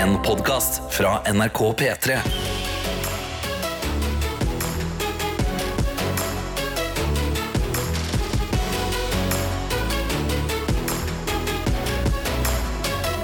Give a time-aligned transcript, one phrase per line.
[0.00, 2.14] En podkast fra NRK P3.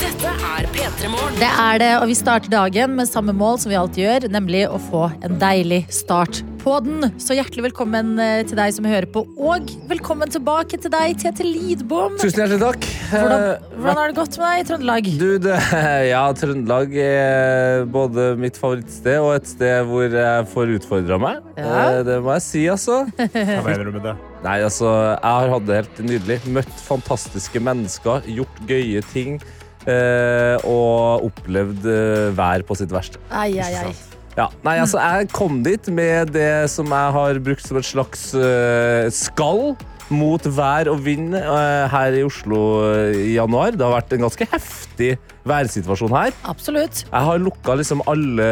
[0.00, 1.38] Dette er P3 Morgen.
[1.40, 4.66] Det er det, og vi starter dagen med samme mål som vi alltid gjør, nemlig
[4.68, 7.04] å få en deilig start på den.
[7.22, 11.44] Så hjertelig velkommen eh, til deg som hører på, og velkommen tilbake til deg, Tete
[11.46, 12.16] Lidbom.
[12.18, 12.88] Tusen hjertelig takk.
[13.12, 15.10] Hvordan, Eh, hvordan har det gått med deg i Trøndelag?
[15.20, 15.58] Du, det,
[16.12, 21.46] ja, Trøndelag er både mitt favorittsted og et sted hvor jeg får utfordra meg.
[21.54, 21.76] Ja.
[21.92, 23.04] Eh, Det må jeg si, altså.
[23.36, 24.16] Hva mener du med det?
[24.46, 26.40] Nei, altså, jeg har hatt det helt nydelig.
[26.58, 29.38] Møtt fantastiske mennesker, gjort gøye ting.
[29.86, 33.22] eh, og opplevd eh, vær på sitt verste.
[33.30, 33.94] Ai, ai, ai.
[34.36, 38.28] Ja, nei, altså, jeg kom dit med det som jeg har brukt som et slags
[38.36, 39.70] uh, skall
[40.12, 43.72] mot vær og vind uh, her i Oslo eh, i januar.
[43.74, 45.08] Det har vært en ganske heftig
[45.48, 46.36] værsituasjon her.
[46.46, 47.00] Absolutt.
[47.08, 48.50] Jeg har lukka liksom alle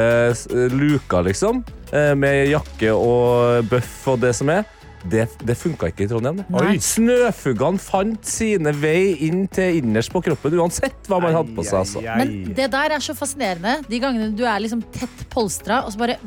[0.74, 1.64] luker, liksom,
[1.94, 4.64] Uh, med jakke og bøff og det som er.
[5.10, 6.38] Det, det funka ikke i Trondheim.
[6.40, 6.46] det.
[6.54, 6.76] Nei.
[6.80, 11.82] Snøfuggene fant sine vei inn til innerst på kroppen, uansett hva man hadde på seg.
[11.82, 12.00] Altså.
[12.04, 13.78] Men det der er så fascinerende.
[13.90, 16.18] De gangene du er liksom tett polstra, og så bare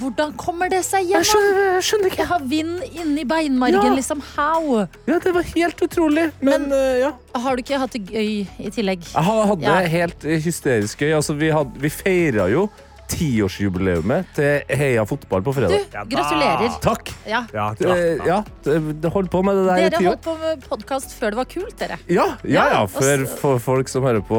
[0.00, 2.20] Hvordan kommer det seg Jeg skjønner, jeg skjønner ikke.
[2.22, 3.92] Jeg har vind inni beinmargen, Ja.
[3.98, 4.22] liksom.
[4.36, 4.86] How?
[5.10, 6.30] Ja, det var helt utrolig.
[6.40, 7.10] Men, eh, ja.
[7.36, 9.02] Har du ikke hatt det gøy i tillegg?
[9.12, 9.74] Jeg hadde hadde Ja.
[9.92, 11.12] helt hysterisk gøy.
[11.18, 12.70] Altså, vi, hadde, vi feira jo
[13.10, 15.86] tiårsjubileumet til Heia fotball på fredag.
[15.90, 16.76] Du, gratulerer.
[16.84, 17.12] Takk!
[17.28, 17.44] Ja.
[17.54, 18.20] Ja, Eh.
[18.26, 20.10] Ja, det, det på med det der i Dere ti år.
[20.14, 21.98] holdt på med podkast før det var kult, dere.
[22.08, 24.38] Ja, ja, ja, Ja, for, for folk som hører på,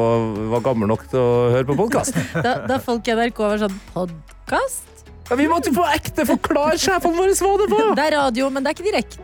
[0.52, 2.16] var gamle nok til å høre på podkast.
[2.42, 4.88] Da, da folk i NRK var sånn Podkast?
[5.30, 7.92] Ja, vi måtte få ekte forklare sjefene våre hva det var!
[7.98, 9.22] Det er radio, men det er ikke direkte.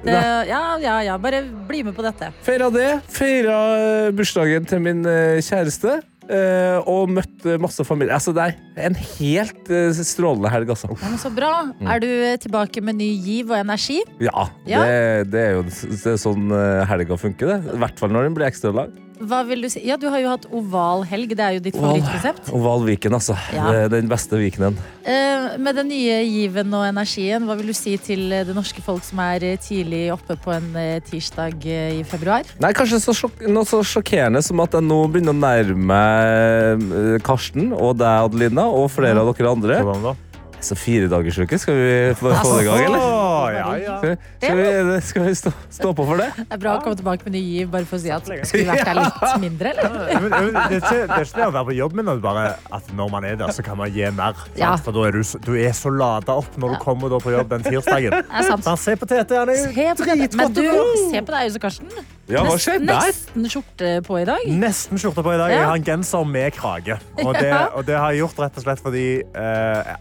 [0.48, 1.16] Ja, ja, ja.
[1.20, 2.30] Bare bli med på dette.
[2.46, 2.86] Feira det.
[3.12, 5.98] Feira eh, bursdagen til min eh, kjæreste.
[6.30, 8.14] Eh, Og møtte masse familie.
[8.14, 10.92] Altså, det er en helt eh, strålende helg, altså.
[10.94, 11.52] Ja, men så bra.
[11.72, 11.90] Mm.
[11.94, 14.00] Er du eh, tilbake med ny giv og energi?
[14.22, 14.84] Ja, Ja.
[14.84, 16.48] Det, det er jo det er sånn
[16.88, 17.76] helga funker, det.
[17.76, 18.92] I hvert fall når den blir ekstra lang.
[19.18, 19.82] Hva vil du si?
[19.86, 21.34] Ja, Du har jo hatt oval helg.
[21.36, 22.52] Det er jo ditt favorittresept.
[22.54, 23.36] Oval Viken, altså.
[23.54, 23.66] Ja.
[23.72, 24.78] Er den beste Vikenen.
[25.02, 28.82] Eh, med den nye given og energien, hva vil du si til eh, det norske
[28.84, 30.70] folk som er eh, tidlig oppe på en
[31.08, 32.46] tirsdag i februar?
[32.62, 37.22] Nei, kanskje så sjok noe så sjokkerende som at jeg nå begynner å nærme meg
[37.26, 39.82] Karsten og deg, Adelina, og flere av dere andre.
[39.82, 40.16] Hvordan da?
[40.60, 42.98] Så firedagersuke, skal vi få i gang, eller?
[42.98, 43.96] Oh, ja, ja.
[43.98, 46.28] Skal, skal vi, skal vi stå, stå på for det?
[46.38, 48.66] Det er bra å komme tilbake med ny giv, bare for å si at skulle
[48.66, 49.94] vært der litt mindre, eller?
[49.94, 52.44] Men, men, det, er ikke, det er ikke det å være på jobb, men bare
[52.78, 54.44] at når man er der, så kan man gi mer.
[54.58, 54.74] Ja.
[54.82, 57.54] For da er du, du er så lada opp når du kommer da på jobb
[57.54, 58.18] den tirsdagen.
[58.50, 58.70] Sant?
[58.82, 60.30] Se på Tete, han er det.
[60.38, 60.64] Men du,
[61.08, 61.92] se på deg Øyse Karsten.
[62.28, 63.08] Ja, hva skjedde der?
[63.08, 64.42] Nesten skjorte på i dag.
[64.60, 65.48] Nesten skjorte på i dag.
[65.48, 65.62] Ja.
[65.62, 66.98] Jeg har en genser med krage.
[67.24, 69.94] Og det, og det har jeg gjort rett og slett fordi eh,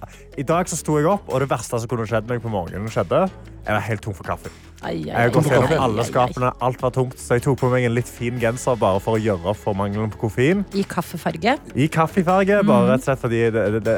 [0.47, 2.88] I dag så sto jeg opp, og det verste som kunne skjedd meg på morgenen,
[2.88, 3.25] skjedde.
[3.66, 4.47] Jeg var helt tom for kaffe.
[4.86, 6.52] Ai, ai, Jeg kom til å gjennom alle skapene.
[6.62, 9.22] Alt var tungt, så jeg tok på meg en litt fin genser bare for å
[9.22, 10.62] gjøre opp for mangelen på koffein.
[10.78, 11.58] I kaffefarge.
[11.76, 12.68] I kaffefarge, Mm.
[12.68, 13.96] bare rett og slett fordi det, det, det,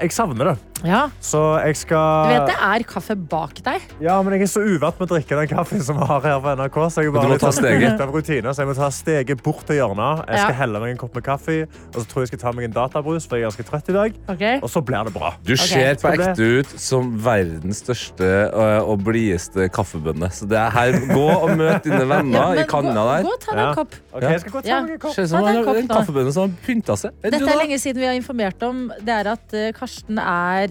[0.00, 0.58] jeg savner det.
[0.86, 1.10] Ja.
[1.20, 3.82] Så jeg Du skal vet det er kaffe bak deg.
[4.00, 6.38] Ja, men jeg er så uvant med å drikke den kaffen som vi har her
[6.40, 6.78] på NRK.
[6.94, 7.94] Så jeg bare må litt ta steget.
[7.98, 10.22] ute av rutine, så jeg må ta steget bort til hjørnet.
[10.28, 10.58] Jeg skal Ja.
[10.62, 12.72] helle meg en kopp med kaffe, og så tror jeg jeg skal ta meg en
[12.78, 14.14] databrus, for jeg er ganske trøtt i dag.
[14.28, 14.60] Okay.
[14.62, 15.34] Og så blir det bra.
[15.44, 20.19] Du ser på ekte ut som verdens største og blideste kaffebønne.
[20.28, 23.22] Så det er her, gå og møt dine venner i kanna der.
[23.24, 23.94] gå og ta deg en kopp.
[24.12, 24.30] Ok, Ja.
[24.34, 24.80] jeg skal gå og ta Ja.
[24.82, 25.14] meg en kopp.
[25.14, 27.10] Som Ta en en, kopp kaffebønne som har pynta seg.
[27.22, 28.92] Dette er lenge siden vi har informert om.
[29.00, 30.68] Det er at eh, Karsten er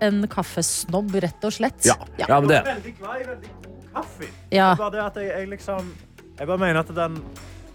[0.00, 1.84] en kaffesnobb, rett og slett.
[1.84, 1.94] Ja.
[2.18, 4.30] ja, men det Jeg er veldig glad i veldig god kaffe.
[4.52, 4.70] Ja.
[4.74, 5.92] Det er bare det at jeg, jeg liksom
[6.38, 7.20] Jeg bare mener at den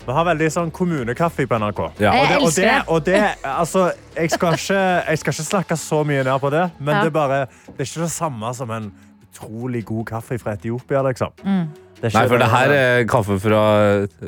[0.01, 1.79] vi har veldig sånn kommunekaffe på NRK.
[2.01, 2.09] Ja.
[2.09, 2.77] Og det, og det, det.
[2.89, 6.63] og det altså, jeg, skal ikke, jeg skal ikke snakke så mye ned på det,
[6.79, 7.01] men Ja.
[7.03, 8.87] det, er bare, det er ikke det samme som en
[9.31, 11.01] utrolig god kaffe fra Etiopia.
[11.07, 11.33] Liksom.
[11.43, 11.65] Mm.
[12.01, 13.59] Nei, for det her er kaffe fra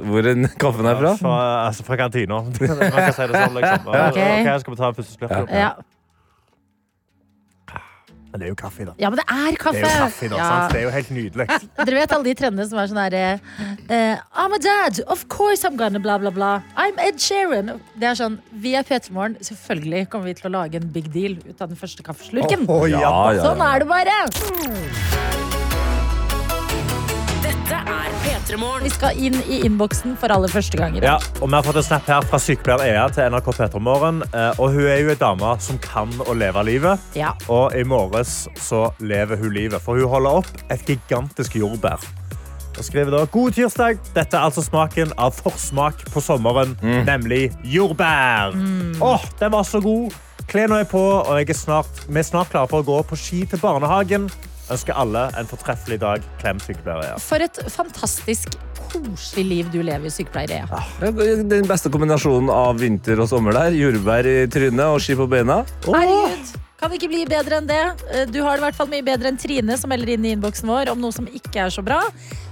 [0.05, 1.15] Hvor er kaffen er fra?
[1.17, 1.37] Fra,
[1.67, 2.43] altså, fra kantina.
[2.59, 3.89] Man kan si det sånn, liksom.
[3.89, 4.19] Ok.
[4.21, 5.49] jeg skal vi ta en?
[5.49, 5.73] Ja.
[8.33, 8.93] Men det er jo kaffe, da.
[8.97, 9.77] ja, men det er kaffe.
[9.77, 10.45] Det er jo kaffe, da, Ja.
[10.49, 10.71] sant?
[10.73, 11.45] Det er jo helt nydelig.
[11.85, 15.61] Dere vet alle de trendene som er sånn herre uh, I'm a dad, of course
[15.69, 16.49] I'm gonna bla, bla, bla.
[16.75, 17.69] I'm Ed Sheeran.
[17.93, 19.37] Det er sånn, Vi er P3 Morgen.
[19.45, 22.65] Selvfølgelig kommer vi til å lage en big deal ut av den første kaffeslurken.
[22.67, 23.05] Oh, ja.
[23.05, 24.17] Ja, ja, Sånn er det bare.
[27.45, 28.22] Dette er P3 Morgen.
[28.43, 31.15] Vi skal inn i innboksen for aller første gang i dag.
[31.15, 34.19] Ja, og Vi har fått en snap her fra sykepleier Ea til NRK Petromorgen.
[34.33, 36.99] Eh, og hun er jo en dame som kan å leve livet.
[37.15, 37.31] Ja.
[37.47, 39.79] Og i morges så lever hun livet.
[39.81, 42.03] For hun holder opp et gigantisk jordbær.
[42.75, 44.03] Og skriver da, God tirsdag.
[44.11, 46.75] Dette er altså smaken av forsmak på sommeren,
[47.07, 48.57] nemlig jordbær.
[48.99, 50.11] Åh, den var så god.
[50.51, 53.15] Klærne er på, og jeg er snart, vi er snart klare for å gå på
[53.15, 54.27] ski til barnehagen.
[54.73, 56.23] Ønsker alle en fortreffelig dag.
[56.41, 57.19] Klem sykepleiere.
[57.21, 58.57] For et fantastisk
[58.93, 60.81] koselig liv du lever, sykepleier Ja,
[61.45, 63.77] Den beste kombinasjonen av vinter og sommer der.
[63.77, 65.61] Jordbær i trynet og ski på beina.
[65.87, 66.53] Herregud,
[66.83, 67.81] kan det ikke bli bedre enn det?
[68.11, 70.33] Eh, Du har det i hvert fall mye bedre enn Trine, som melder inn i
[70.35, 72.01] innboksen vår om noe som ikke er så bra.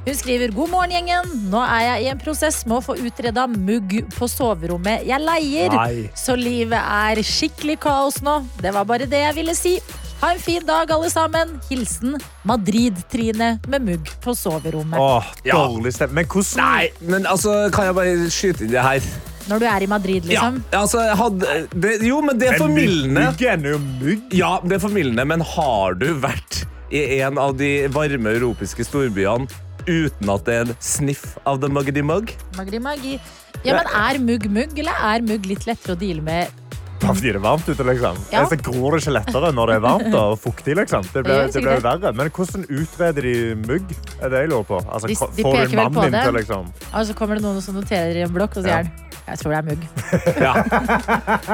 [0.06, 1.34] Hun skriver God morgen, gjengen.
[1.52, 5.76] Nå er jeg i en prosess med å få utreda mugg på soverommet jeg leier.
[5.76, 6.10] Nei.
[6.18, 8.40] Så livet er skikkelig kaos nå.
[8.64, 9.76] Det var bare det jeg ville si.
[10.22, 11.56] Ha en fin dag, alle sammen.
[11.70, 12.14] Hilsen
[12.46, 15.00] Madrid-Trine med mugg på soverommet.
[15.02, 16.20] Åh, dårlig stemme.
[16.20, 19.08] Men hvordan Nei, men altså, kan jeg bare skyte inn det her?
[19.50, 20.60] Når du er i Madrid, liksom?
[20.70, 23.26] Ja, altså, jeg hadde, det, jo, men det er Men formildende.
[23.32, 24.38] Mygg er jo mygg.
[24.38, 26.62] Ja, det er formildende, men har du vært
[26.94, 29.50] i en av de varme europeiske storbyene
[29.90, 32.30] uten at det er en sniff av the muggedy mug?
[32.60, 33.18] Magri magi.
[33.66, 36.61] Ja, men Er mugg mugg, eller er mugg litt lettere å deale med?
[37.02, 38.18] Bare fordi det er varmt ute, liksom.
[38.32, 38.44] Ja.
[38.50, 41.04] Så gror det ikke lettere når det er varmt og fuktig, liksom.
[41.12, 42.14] Det Det blir, det blir verre.
[42.18, 43.36] Men hvordan utreder de
[43.68, 43.96] mugg?
[44.22, 44.82] Er det jeg lurer på?
[44.88, 46.20] Altså, De- de får du peker vel en på mann det.
[46.26, 46.68] inntil, liksom?
[46.94, 49.08] Og så kommer det noen som noterer i en blokk, og sier Ja.
[49.32, 49.84] Jeg tror det er mugg.
[50.46, 50.54] Ja.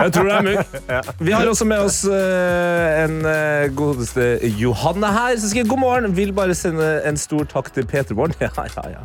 [0.01, 1.09] Jeg tror det er mugg.
[1.19, 4.23] Vi har også med oss eh, en eh, godeste
[4.57, 6.15] Johanne her, som skriver god morgen.
[6.17, 8.33] Vil bare sende en stor takk til Peter Morgen.
[8.41, 9.03] Ja, ja, ja.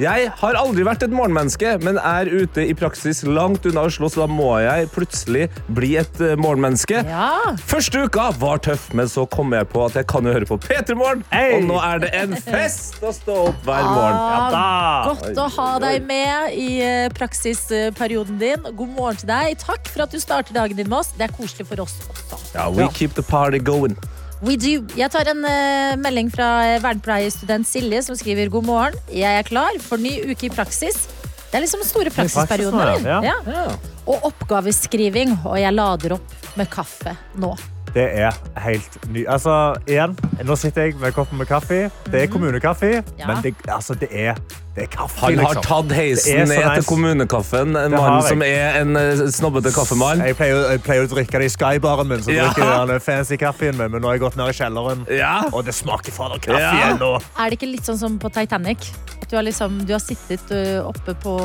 [0.00, 4.22] Jeg har aldri vært et morgenmenneske, men er ute i praksis langt unna Oslo, så
[4.24, 7.02] da må jeg plutselig bli et eh, morgenmenneske.
[7.06, 7.28] Ja.
[7.68, 10.58] Første uka var tøff, men så kom jeg på at jeg kan jo høre på
[10.64, 11.58] Peter Morgen, Hey!
[11.58, 14.16] og nå er det en fest å stå opp hver morgen.
[14.16, 14.64] Ja, Da.
[15.12, 18.66] Godt å ha deg med i eh, praksisperioden din.
[18.76, 19.56] God morgen til deg.
[19.62, 21.12] Takk for at du starter dagen din med oss.
[21.16, 22.40] Det er koselig for oss også.
[22.56, 23.96] Ja, we keep the party going.
[24.44, 24.82] We do.
[24.98, 28.98] Jeg tar en uh, melding fra vernepleierstudent Silje, som skriver god morgen.
[29.08, 31.06] Jeg er klar for ny uke i praksis.
[31.50, 32.78] Det er liksom store praksisperioden.
[32.80, 33.22] praksisen, eller?
[33.22, 33.34] ja.
[33.46, 33.94] Ja.
[34.06, 35.36] Og oppgaveskriving.
[35.46, 37.54] Og jeg lader opp med kaffe nå.
[37.96, 39.22] Det er helt ny.
[39.30, 39.52] Altså,
[39.88, 41.86] igjen, nå sitter jeg med koppen med kaffe.
[42.10, 43.18] Det er kommunekaffe, Mhm.
[43.18, 43.26] Ja.
[43.30, 44.34] men det, altså, det, er,
[44.76, 45.62] det er kaffe, Han har liksom.
[45.64, 47.76] tatt heisen ned til kommunekaffen.
[47.80, 50.20] En mann som er en eh, snobbete kaffemann.
[50.20, 52.50] Jeg pleier, jeg pleier å drikke det i skybaren min, så Ja.
[52.50, 55.48] drikker jeg den fancy kaffen min, men nå har jeg gått ned i kjelleren, Ja.
[55.52, 56.72] og det smaker fader kaffe Ja.
[56.76, 57.14] igjen nå.
[57.38, 58.92] Er det ikke litt sånn som på Titanic?
[59.22, 60.52] At du har, liksom, du har sittet
[60.84, 61.36] oppe på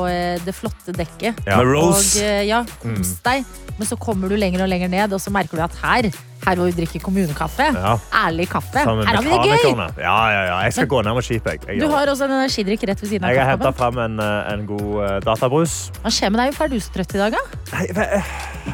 [0.46, 1.40] det flotte dekket.
[1.48, 1.58] Ja.
[1.58, 2.20] Med Rose.
[2.20, 3.46] Og, ja, kost deg.
[3.80, 6.12] Men så kommer du lenger og lenger ned, og så merker du at her,
[6.46, 7.98] her hvor vi drikker kommunekaffe, Ja.
[8.26, 9.78] ærlig kaffe, Sammen her har vi det gøy!
[10.02, 10.58] Ja, ja, ja.
[10.66, 11.52] Jeg skal gå ned med skipet.
[11.68, 13.98] Jeg, jeg, Du har også en energidrikk rett ved siden av jeg har henta fram
[13.98, 15.92] en, eh, en god eh, databrus.
[16.02, 16.52] Hva skjer med deg?
[16.52, 17.42] Hvorfor er du så trøtt i dag, da?
[17.82, 18.24] Jeg,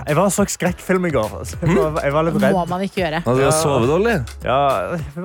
[0.08, 1.36] jeg var og så skrekkfilm i går.
[1.44, 3.22] så Jeg var, jeg var litt Må man ikke gjøre.
[3.26, 4.16] Har du har sovet dårlig?
[4.44, 4.60] Ja,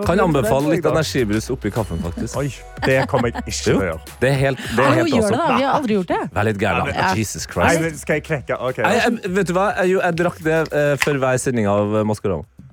[0.07, 2.37] Kan jeg anbefale litt energibrus oppi kaffen, faktisk.
[2.41, 2.49] Oi,
[2.87, 4.01] det kommer jeg ikke til å gjøre.
[4.23, 5.49] det er helt, det er helt gjør det, da.
[5.57, 6.21] Vi har aldri gjort det.
[6.37, 6.97] Vær litt gæren, da.
[6.97, 7.13] Ja.
[7.19, 7.81] Jesus Christ.
[7.83, 8.59] Nei, skal jeg knekke?
[8.71, 8.85] Okay.
[8.87, 9.67] Nei, jeg, vet du hva?
[9.87, 12.07] Jeg, drakk det uh, før hver sending av eh,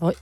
[0.01, 0.13] Maskorama.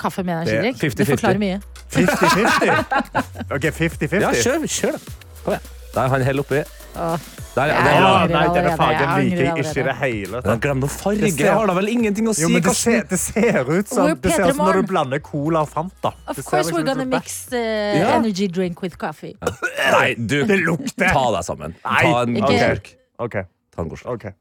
[0.00, 0.80] Kaffe med energidrikk.
[0.80, 1.10] Det er Det 50-50.
[1.10, 1.60] forklarer mye.
[1.90, 3.54] 50-50?
[3.54, 4.20] Ok, 50-50?
[4.22, 4.98] Ja, kjør, kjør, da.
[5.44, 5.68] Kom igjen.
[5.94, 6.60] Der er han helt oppi.
[6.96, 7.18] Åh.
[7.54, 9.84] Der, ja, Jeg det er angrer nei, denne allerede, fargen jeg liker jeg ikke i
[9.88, 10.60] det hele Men tatt.
[10.62, 11.20] Glem noe farge.
[11.20, 13.58] Det ser- Det har da vel ingenting å si, Jo, men det ser, det ser
[13.70, 16.12] ut som, det ser ut som når du blander cola og Fanta.
[16.28, 18.14] Of Det course liksom we're gonna mix uh, yeah.
[18.16, 19.34] energy drink with coffee.
[19.92, 21.10] Nei, du, Det lukter.
[21.12, 21.74] ta deg sammen.
[21.84, 22.02] Nei.
[22.06, 22.58] Ta en Okay.
[22.58, 22.94] slurk.
[23.18, 23.32] Ok,
[23.74, 24.24] Ta en god slurk.
[24.24, 24.32] ok.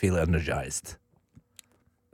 [0.00, 0.96] Feel energized.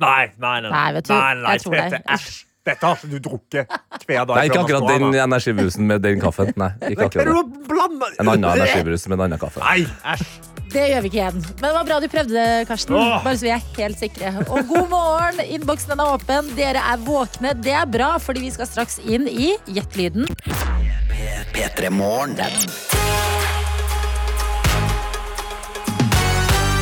[0.02, 0.70] Nei, nei, nei.
[0.70, 2.02] Nei, vet du, nei, nei, jeg tror Tete, det.
[2.16, 2.42] Æsj.
[2.66, 3.70] Dette har du drukket
[4.08, 4.32] hver dag.
[4.34, 6.50] Nei, ikke akkurat den energibrusen med den kaffen.
[6.58, 8.10] Nei, ikke er akkurat det?
[8.18, 9.62] En annen energibrus med en annen kaffe.
[9.62, 10.26] Nei, æsj.
[10.74, 11.38] Det gjør vi ikke igjen.
[11.46, 12.96] Men det var bra du prøvde det, Karsten.
[12.98, 13.14] Åh.
[13.24, 14.34] Bare så vi er helt sikre.
[14.50, 15.40] Og god morgen!
[15.46, 16.50] Innboksen er åpen.
[16.58, 17.54] Dere er våkne.
[17.62, 20.26] Det er bra, fordi vi skal straks inn i Gjett-lyden.
[21.54, 22.36] P3 Morgen.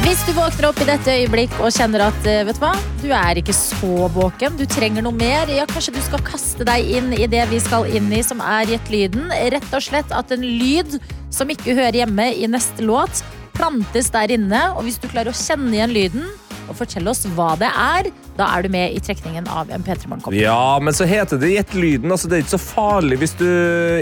[0.04, 3.06] Hvis du våkner opp i dette øyeblikk og kjenner at eh, vet du hva, du
[3.16, 7.08] er ikke så våken, du trenger noe mer, ja, kanskje du skal kaste deg inn
[7.16, 9.32] i det vi skal inn i, som er Gjett-lyden.
[9.54, 10.98] Rett og slett at en lyd
[11.32, 13.24] som ikke hører hjemme i neste låt,
[13.56, 14.60] plantes der inne.
[14.76, 16.28] Og hvis du klarer å kjenne igjen lyden
[16.68, 20.04] og fortelle oss hva det er, da er du med i trekningen av en P3
[20.04, 20.36] Morgenkopp.
[20.36, 22.12] Ja, men så heter det gjett lyden.
[22.12, 23.48] Altså, det er ikke så farlig hvis du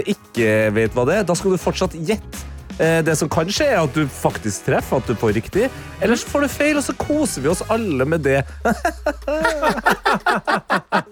[0.03, 1.29] ikke vet hva det er.
[1.31, 2.49] Da skal du fortsatt gjette.
[2.79, 5.69] Eh, Det som kan skje, er at du faktisk treffer, at du får riktig.
[6.01, 8.41] Eller så får du feil, og så koser vi oss alle med det.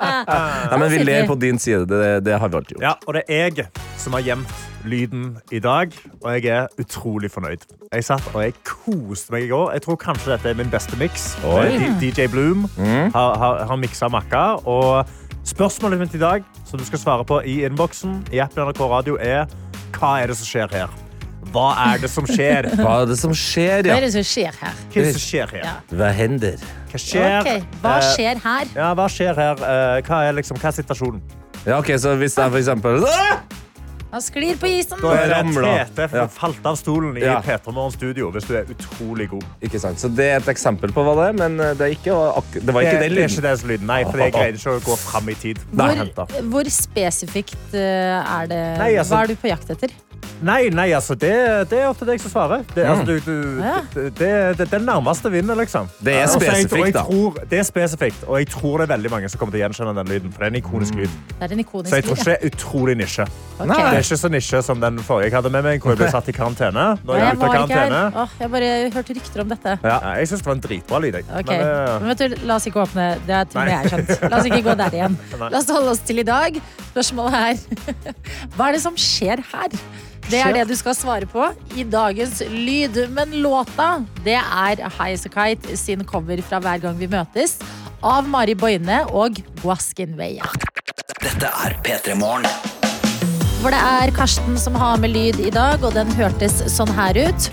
[0.01, 1.86] Nei, men vi ler på din side.
[1.89, 2.84] Det, det har vi alltid gjort.
[2.86, 3.68] Ja, og det er jeg
[4.01, 4.51] som har gjemt
[4.89, 7.65] lyden i dag, og jeg er utrolig fornøyd.
[7.91, 9.74] Jeg satt og jeg koste meg i går.
[9.75, 11.32] Jeg tror kanskje dette er min beste mix.
[12.01, 12.65] DJ Bloom
[13.13, 14.44] har, har, har miksa makka.
[14.65, 15.06] Og
[15.48, 19.18] spørsmålet mitt i dag, som du skal svare på i innboksen i appen NRK Radio,
[19.22, 19.46] er
[19.98, 20.89] Hva er det som skjer her?
[21.51, 22.70] Hva er det som skjer?
[22.79, 24.75] Hva er det som skjer, Hva er det som skjer her?
[24.91, 25.63] Hva er det som skjer her?
[25.65, 25.74] Ja.
[26.00, 26.67] Hva hender?
[26.91, 27.39] Hva skjer?
[27.41, 27.63] Okay.
[27.84, 28.72] Hva Eh, skjer her?
[28.75, 29.65] Ja, hva skjer her?
[29.72, 31.22] Eh, Hva er, liksom, hva er situasjonen?
[31.65, 33.41] Ja, ok, så hvis jeg for eksempel Ah!
[34.12, 35.00] Han sklir på isen.
[35.00, 35.84] Da er det.
[35.96, 36.25] Tete Ja.
[36.27, 37.38] falt av stolen i Ja.
[37.39, 39.46] P3 Morgen studio hvis du er utrolig god.
[39.63, 42.12] Ikke sant, så Det er et eksempel på hva det er, men det, er ikke,
[42.12, 43.88] det var Det, ikke det den er ikke den lyden.
[43.88, 45.58] Nei, for jeg greide ikke å gå fram i tid.
[45.72, 49.96] Hvor, hvor spesifikt eh, er det Nei, altså- Hva er du på jakt etter?
[50.41, 51.31] Nei, nei, altså, det,
[51.69, 52.63] det er opp til deg som svarer.
[52.73, 53.75] Det, altså, du, du, Ja.
[53.93, 54.11] det,
[54.57, 55.89] det, den nærmeste vinner, liksom.
[56.01, 57.03] Det er spesifikt, da.
[57.51, 59.93] Det er spesifikt, og jeg tror det er veldig mange som kommer til å gjenkjenne
[59.99, 60.33] den lyden.
[60.33, 61.13] For det er en ikonisk lyd.
[61.35, 63.27] Det er en ikonisk Så jeg tror ikke det er utrolig nisje.
[63.61, 63.69] Okay.
[63.77, 66.09] Det er ikke så nisje som den forrige jeg hadde med meg, hvor jeg ble
[66.09, 66.85] satt i karantene.
[67.05, 68.01] Nå er Jeg jeg karantene.
[68.23, 69.77] Åh, jeg bare hørte rykter om dette.
[69.85, 71.19] Ja, jeg syns det var en dritbra lyd.
[71.21, 71.61] Okay.
[71.61, 74.13] Men, Men vet du, La oss ikke åpne det er ting jeg har skjønt.
[74.31, 75.17] La oss ikke gå der igjen.
[75.51, 76.57] La oss holde oss til i dag.
[76.91, 78.07] Spørsmålet er
[78.55, 79.77] Hva er det som skjer her?
[80.29, 82.99] Det er det du skal svare på i dagens lyd.
[83.15, 87.57] Men låta, det er Highasakite sin cover fra Hver gang vi møtes.
[88.01, 90.47] Av Mari Boine og Guaskin Veia.
[91.21, 92.47] Dette er P3 Morgen.
[93.61, 97.17] For det er Karsten som har med lyd i dag, og den hørtes sånn her
[97.27, 97.49] ut.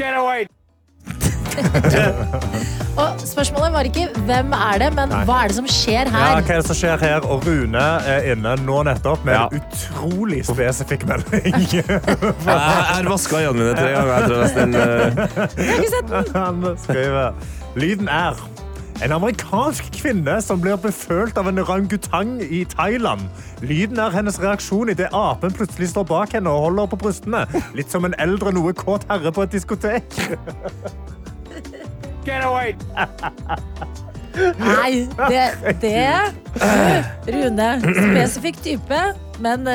[2.98, 5.20] Og spørsmålet var ikke hvem er det, men Nei.
[5.28, 6.24] hva er det som skjer her?
[6.24, 7.26] ja, hva er det som skjer her?
[7.30, 9.44] Og Rune er inne nå nettopp med Ja.
[9.46, 11.54] en utrolig spesifikk melding.
[11.78, 11.84] Jeg
[12.48, 14.14] har vaska øynene mine tre ganger.
[14.14, 16.32] Jeg tror nesten, eh, Jeg har ikke sett den.
[16.34, 17.32] Han skriver
[17.78, 18.40] Lyden er
[19.06, 23.28] en amerikansk kvinne som blir befølt av en orangutang i Thailand.
[23.62, 27.44] Lyden er hennes reaksjon idet apen plutselig står bak henne og holder på brystene.
[27.78, 30.18] Litt som en eldre, noe kåt herre på et diskotek.
[34.58, 35.44] Nei, det,
[35.82, 35.94] det
[37.32, 39.00] Rune, spesifikk type,
[39.42, 39.66] men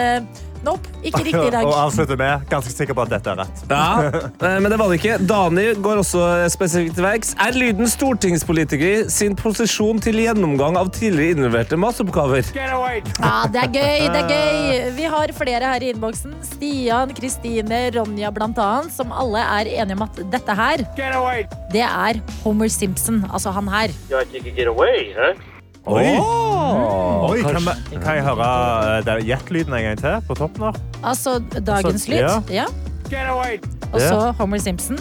[0.68, 0.88] eh, opp.
[1.04, 1.66] ikke riktig i Og dag.
[1.84, 3.64] avslutter med ganske sikker på at dette er rett.
[3.70, 5.18] ja, eh, men det var det ikke.
[5.28, 7.36] Dani går også spesifikt til verks.
[7.40, 12.44] Er lyden stortingspolitiker sin posisjon til gjennomgang av tidligere innleverte masseoppgaver?
[12.56, 14.92] Ja, det er gøy, det er gøy.
[14.98, 16.34] Vi har flere her i innboksen.
[16.44, 20.86] Stian, Kristine, Ronja blant annet, som alle er enige om at dette her,
[21.74, 23.24] det er Homer Simpson.
[23.32, 23.90] Altså han her.
[25.84, 30.22] Oi, Åh, Oi kan, jeg, kan jeg høre eh, det er gjettlyden en gang til
[30.30, 30.78] på toppen her?
[31.04, 32.20] Altså dagens Altså, lyd.
[32.22, 32.38] ja.
[32.54, 32.66] Ja.
[33.92, 34.98] Og så Homer Simpson.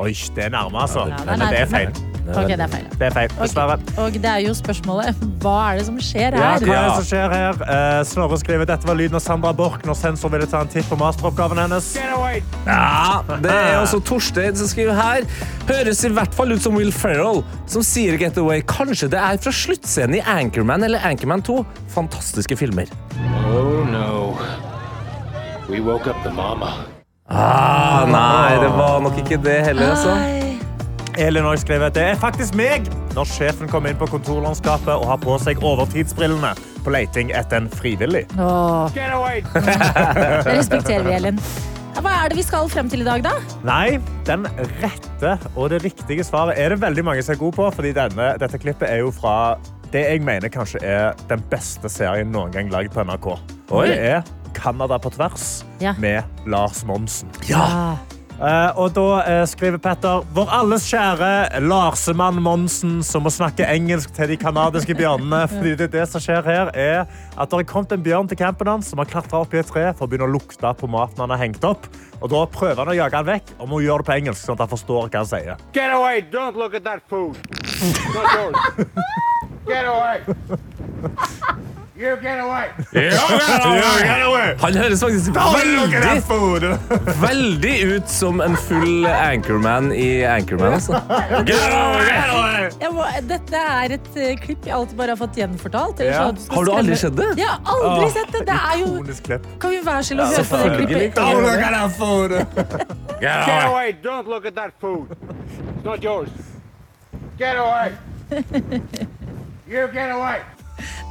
[0.00, 1.04] Oi, det er nærme, altså.
[1.10, 1.92] Ja, det er det er feil.
[2.26, 2.86] Ok, det er feil.
[2.98, 3.76] Det er feil, dessverre.
[4.02, 6.42] Og det er jo spørsmålet hva er det som skjer her?
[6.42, 7.60] Ja, hva er det som skjer her?
[7.76, 10.88] Eh, Snorre skriver dette var lyden av Sandra Borch når sensor ville ta en titt
[10.90, 11.92] på masteroppgaven hennes.
[11.96, 15.28] Ja, det er også Torstein som skriver her.
[15.70, 18.64] Høres i hvert fall ut som Will Ferrell, som sier Get Away.
[18.66, 21.60] Kanskje det er fra sluttscenen i Anchorman eller Anchorman 2.
[21.94, 22.90] Fantastiske filmer.
[23.46, 24.34] Oh no.
[25.68, 26.74] We woke up the mama.
[27.28, 30.12] Ah, nei, det var nok ikke det heller, altså.
[31.16, 31.22] Ai.
[31.26, 35.20] Elin også skriver det er faktisk meg når sjefen kommer inn på kontorlandskapet og har
[35.22, 36.50] på seg overtidsbrillene
[36.84, 38.26] på leiting etter en frivillig.
[38.38, 38.92] Åh.
[38.94, 41.40] Det respekterer vi, Ellen.
[41.96, 43.32] Hva er det vi skal frem til i dag, da?
[43.64, 43.96] Nei,
[44.28, 44.44] den
[44.82, 48.34] rette og det riktige svaret er det veldig mange som er gode på, fordi denne,
[48.42, 49.56] dette klippet er jo fra
[49.94, 53.30] det jeg mener kanskje er den beste serien noen gang lagd på NRK.
[53.72, 54.20] Og Det er
[54.56, 55.94] Canada på tvers Ja.
[55.98, 57.32] med Lars Monsen.
[57.54, 57.96] Ah.
[58.36, 64.12] Eh, og da eh, skriver Petter Vår alles kjære Larsemann Monsen som må snakke engelsk
[64.16, 65.46] til de canadiske bjørnene.
[65.54, 68.68] Fordi det, det som skjer her er at Det er kommet en bjørn til campen
[68.68, 71.24] hans som har klatra opp i et tre for å begynne å lukte på maten
[71.24, 71.88] han har hengt opp.
[72.20, 74.42] Og Da prøver han å jage han vekk og må gjøre det på engelsk.
[74.44, 75.56] sånn at han forstår hva han sier.
[75.72, 76.20] Get away!
[76.20, 77.36] Don't look at that food.
[81.98, 82.18] Yours.
[82.22, 82.68] Get away!
[82.92, 84.54] You get away!
[84.60, 86.72] Han høres faktisk veldig,
[87.28, 90.76] veldig ut som en full Anchorman i Anchorman.
[90.76, 91.00] Altså.
[92.80, 96.02] Jeg må, dette er et uh, klipp jeg alltid bare har fått gjenfortalt.
[96.04, 96.26] Ja.
[96.36, 97.30] så Har du aldri sett det?
[97.40, 98.42] Jeg har aldri sett det.
[98.50, 101.22] Det er jo Kan vi være snill å høre på det klippet?
[101.22, 101.76] en gang?
[101.76, 102.36] that food.
[103.20, 103.96] Get away!
[104.02, 105.16] Don't look at that food.
[105.76, 106.28] It's not yours.
[107.38, 107.96] Get away!
[109.68, 110.40] You get away!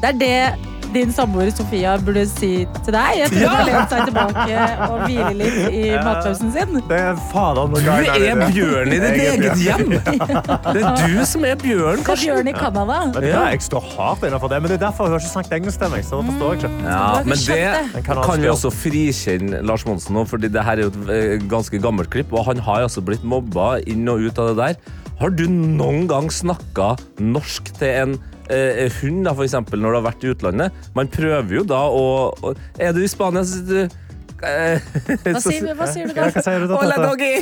[0.01, 2.51] Det er det din samboer Sofia burde si
[2.85, 6.79] til deg etter at hun har lent seg tilbake og hvile litt i matpausen sin.
[6.89, 9.95] Det er faen noe Du er bjørn i ditt er eget hjem.
[9.99, 12.31] Det er du som er bjørn, Karsten.
[12.31, 12.99] bjørn i Canada.
[13.25, 13.45] Ja.
[13.53, 15.93] Jeg står hardt innenfor det, men det er derfor hun har ikke snakket engelsk til
[15.93, 16.05] meg.
[16.07, 16.73] Så det forstår jeg ikke.
[16.89, 18.05] Ja, men det.
[18.09, 21.79] Kan vi også frikjenne Lars Monsen nå, fordi det her er jo et eh, ganske
[21.83, 25.01] gammelt klipp, og han har altså blitt mobba inn og ut av det der.
[25.19, 28.15] Har du noen gang snakka norsk til en
[28.49, 30.71] eh, hund, da, for eksempel, når du har vært i utlandet?
[30.95, 32.05] Man prøver jo da å
[32.41, 33.87] å- Er du i Spania, så du
[34.45, 36.25] Hva sier, hva sier du da?
[36.27, 37.05] Hola, sier du da, Hola, Tete?
[37.07, 37.33] doggy!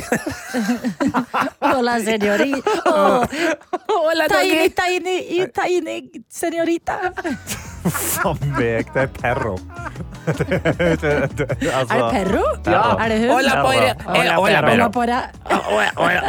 [2.86, 3.26] Hola.
[3.90, 5.96] Oh, tiny, tiny, tiny
[6.30, 7.00] senorita.
[7.84, 9.58] For meg, det er perro.
[10.24, 12.44] Det- det- det- Er altså, det perro?
[12.64, 12.96] Ja.
[12.96, 13.28] Er det hun?
[13.34, 13.54] Hola.
[14.04, 14.34] Hola,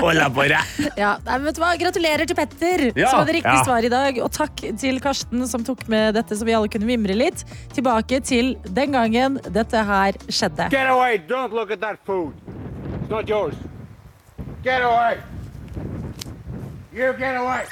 [0.01, 0.59] hola, porre.
[0.99, 1.69] Ja, nei, vet du hva?
[1.79, 3.07] Gratulerer til Petter, Ja.
[3.09, 3.63] som hadde riktig Ja.
[3.63, 4.19] svar i dag.
[4.23, 7.45] Og takk til Karsten, som tok med dette, så vi alle kunne mimre litt.
[7.73, 10.69] Tilbake til den gangen dette her skjedde.
[10.69, 11.17] Get away!
[11.29, 12.33] Don't look at that food.
[13.01, 13.55] It's not yours.
[14.63, 15.17] Get away!
[16.93, 17.63] You get away!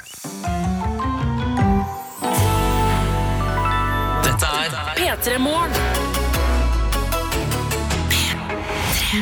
[4.24, 5.74] Dette er P3 Morgen.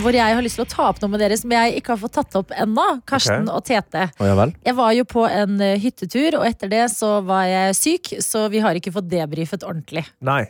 [0.02, 2.00] Hvor jeg har lyst til å ta opp noe med dere som jeg ikke har
[2.00, 2.84] fått tatt opp ennå.
[3.08, 3.56] Karsten okay.
[3.58, 4.06] og Tete.
[4.22, 4.54] Oh, ja vel.
[4.62, 8.46] Jeg var jo på en eh, hyttetur, og etter det så var jeg syk, så
[8.52, 10.06] vi har ikke fått debrifet ordentlig.
[10.30, 10.46] Nei.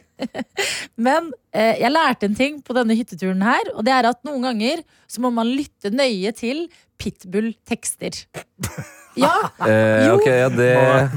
[1.00, 4.47] Men eh, jeg lærte en ting på denne hytteturen her, og det er at noen
[4.52, 6.68] ganger så må man lytte nøye til
[7.00, 8.26] Pitbull-tekster.
[9.16, 9.33] Ja,
[9.69, 10.14] Eh, Jo.
[10.16, 10.69] ok, ja, det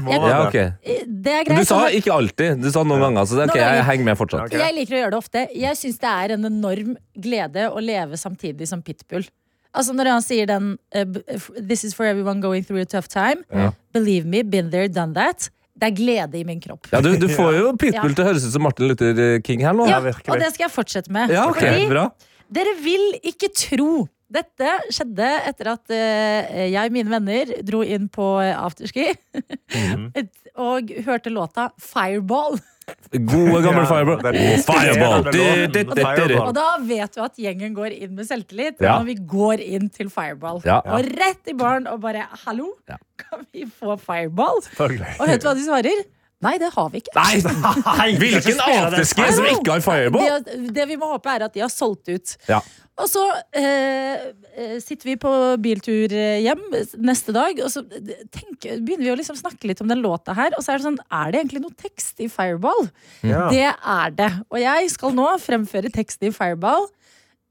[0.04, 0.54] Må- må Ja, ok.
[0.54, 1.66] eh, det er Du greit.
[1.66, 2.62] sa sånn at- ikke alltid.
[2.62, 3.76] Du sa noen ganger, så det, ok, Noen ganger.
[3.76, 4.44] jeg henger med fortsatt.
[4.46, 4.52] Ok.
[4.52, 5.48] Jeg liker å gjøre det ofte.
[5.56, 9.24] Jeg syns det er en enorm glede å leve samtidig som Pitbull.
[9.74, 12.86] Altså Når han sier den eh, b- f- This is for everyone going through a
[12.86, 13.44] tough time.
[13.52, 13.72] Ja.
[13.92, 15.50] Believe me, been there, done that.
[15.78, 16.86] Det er glede i min kropp.
[16.90, 18.14] Ja, du, du får jo Pitbull Ja.
[18.14, 19.86] til å høres ut som Martin Luther King her nå.
[19.88, 20.30] Ja, virkelig.
[20.32, 21.28] og det skal jeg fortsette med.
[21.30, 22.06] Ja, ok, Fordi bra.
[22.50, 28.08] dere vil ikke tro dette skjedde etter at eh, jeg og mine venner dro inn
[28.12, 29.12] på eh, afterski
[30.14, 32.56] et- og hørte låta Fireball.
[33.12, 34.20] Gode, gamle Ja, Fireball.
[34.64, 36.46] Fireball.
[36.46, 38.96] Og da vet du at gjengen går inn med selvtillit Ja.
[38.98, 40.62] når vi går inn til Fireball.
[40.64, 40.78] Ja.
[40.86, 42.96] Og rett i baren og bare 'hallo, Ja.
[43.18, 44.62] kan vi få Fireball?'
[45.20, 46.04] Og vet du hva de svarer?
[46.44, 47.14] Nei, det har vi ikke.
[47.16, 48.16] Nei!
[48.20, 50.42] Hvilken afterski som ikke har Fireball?
[50.44, 52.34] Det, det vi må håpe, er at de har solgt ut.
[52.50, 52.60] Ja.
[52.96, 53.22] Og så
[53.56, 56.62] eh, eh, sitter vi på biltur eh, hjem
[57.04, 60.52] neste dag, og så tenk, begynner vi å liksom snakke litt om den låta her.
[60.56, 62.88] Og så er det sånn, er det egentlig noe tekst i Fireball?
[63.24, 63.48] Ja.
[63.52, 64.30] Det er det.
[64.48, 66.88] Og jeg skal nå fremføre teksten i Fireball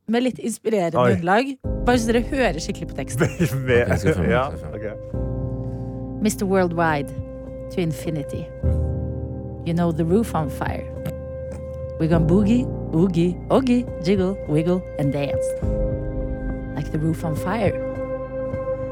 [0.10, 1.13] med litt inspirerende Oi.
[1.13, 1.54] grunnlag.
[1.86, 3.38] Bare så dere hører skikkelig på teksten.
[3.69, 4.93] Med- ja, okay.
[4.93, 5.24] ok.
[6.26, 6.45] Mr.
[6.50, 7.13] Worldwide
[7.71, 8.47] to infinity.
[9.65, 10.86] You know the roof on fire.
[11.99, 15.45] We gonna boogie, oogie, oogie, jiggle, wiggle, and dance.
[16.75, 17.73] Like the roof on fire.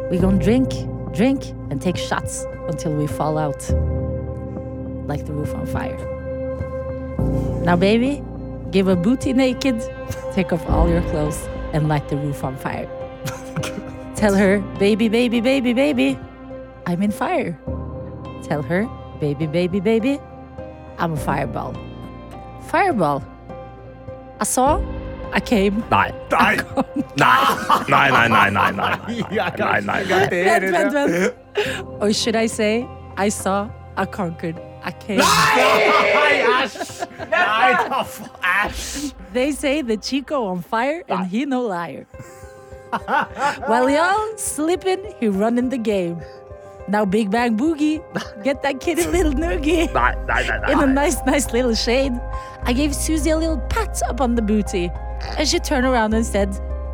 [0.09, 0.71] We gonna drink,
[1.13, 3.61] drink, and take shots until we fall out.
[5.07, 5.97] Like the roof on fire.
[7.63, 8.23] Now, baby,
[8.71, 9.81] give a booty naked,
[10.33, 12.89] take off all your clothes, and light the roof on fire.
[14.15, 16.19] Tell her, baby, baby, baby, baby,
[16.85, 17.57] I'm in fire.
[18.43, 18.87] Tell her,
[19.19, 20.19] baby, baby, baby,
[20.97, 21.73] I'm a fireball.
[22.67, 23.23] Fireball.
[24.39, 24.79] I saw,
[25.31, 25.83] I came.
[25.89, 26.11] Nei.
[26.31, 26.57] Nei!
[27.17, 28.95] Nei, nei, nei, nei, nei, nei,
[29.31, 29.51] nei,
[29.81, 30.03] nei, nei.
[30.29, 31.33] Vent, vent, vent.
[32.01, 32.85] Or should I say,
[33.17, 35.17] I saw, I conquered, I came.
[35.17, 35.23] Nei,
[37.89, 39.13] da, for- æsj!
[39.33, 42.05] They say the Chico on fire and he no liar.
[43.67, 46.21] While y'all sleeping, he running the game.
[46.87, 48.01] Now Big Bang Boogie,
[48.43, 49.91] get that kid a little noogie.
[49.93, 52.13] Nei, nei, nei, In a nice, nice little shade.
[52.63, 54.91] I gave Susie a little pat upon the booty.
[55.37, 56.49] And she turned around and said,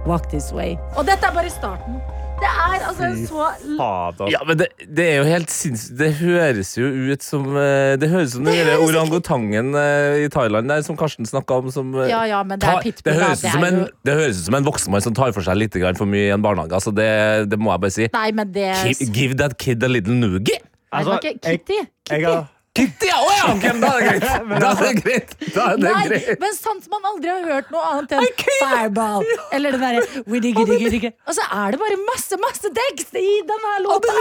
[0.06, 0.78] walk this way.
[0.95, 2.02] Og dette er bare starten.
[2.39, 3.47] Det er altså en så
[3.80, 4.30] fader.
[4.34, 5.97] Ja, men det, det er jo helt sinnssykt.
[5.99, 10.23] Det høres jo ut som eh, Det høres ut som den Det der orangutangen eh,
[10.25, 11.71] i Thailand der, som Karsten snakka om.
[11.75, 13.25] Som, eh, Ja, ja, men det er tar- pitbull, det da.
[13.28, 15.17] høres, Det ut som er en, jo- det høres ut som en voksen mann som
[15.19, 16.71] tar for seg litt grann for mye i en barnehage.
[16.80, 17.10] Altså, det,
[17.52, 18.08] det må jeg bare si.
[18.13, 20.60] Nei, men det Give, give that kid a little noogie.
[20.91, 21.49] Altså, det var Kitty.
[21.49, 21.82] Jeg, Kitty.
[22.15, 22.47] jeg har,
[22.79, 23.17] Kitty, ja!
[23.19, 23.45] Å ja!
[23.53, 24.49] Okay, da er det greit.
[24.63, 25.33] Da er det greit.
[25.53, 26.39] Da er det Nei, greit.
[26.41, 29.27] men sant man aldri har hørt noe annet enn fireball.
[29.55, 31.11] Eller det derre.
[31.27, 34.15] Og så er det bare masse, masse tekst i denne låta!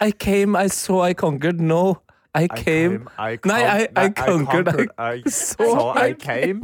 [0.00, 1.60] I came, I saw, I conquered.
[1.60, 1.98] No,
[2.38, 3.08] I came.
[3.18, 6.62] I Nei, I- I conquered, I saw, I came.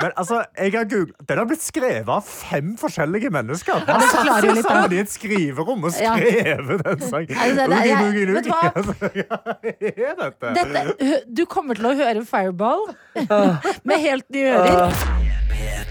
[0.00, 3.72] Men altså, jeg har googlet Den har blitt skrevet av fem forskjellige mennesker.
[3.84, 4.64] Han det forklarer jo litt.
[4.66, 6.14] Sammen i et skriverom og Ja.
[6.16, 7.36] den sangen.
[7.36, 8.50] Altså, det- det- jeg- vet du loogie.
[8.50, 8.62] Hva
[10.00, 10.54] er dette?
[10.54, 12.86] Dette, du kommer til å høre Fireball
[13.84, 14.92] med helt nye ører.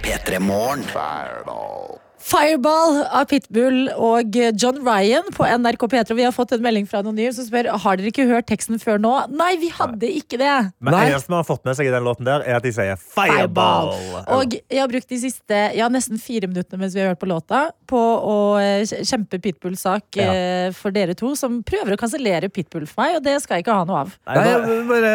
[0.03, 0.83] P3 Morgen.
[0.83, 1.99] Fireball
[2.33, 6.15] av Pitbull og John Ryan på NRK P3.
[6.15, 8.99] Vi har fått en melding fra Anonym som spør Har dere ikke hørt teksten før
[9.01, 9.13] nå.
[9.33, 10.51] Nei, vi hadde ikke det.
[10.79, 11.05] Men Nei.
[11.09, 13.91] eneste man har fått med seg i den låten der, er at de sier fireball.
[14.35, 17.29] Og jeg har brukt de siste ja, nesten fire minuttene mens vi har hørt på
[17.29, 18.37] låta, på å
[18.85, 20.29] kjempe Pitbull-sak Ja.
[20.33, 23.65] eh, for dere to, som prøver å kansellere Pitbull for meg, og det skal jeg
[23.65, 24.13] ikke ha noe av.
[24.29, 25.13] Nei, Nei, jeg bare,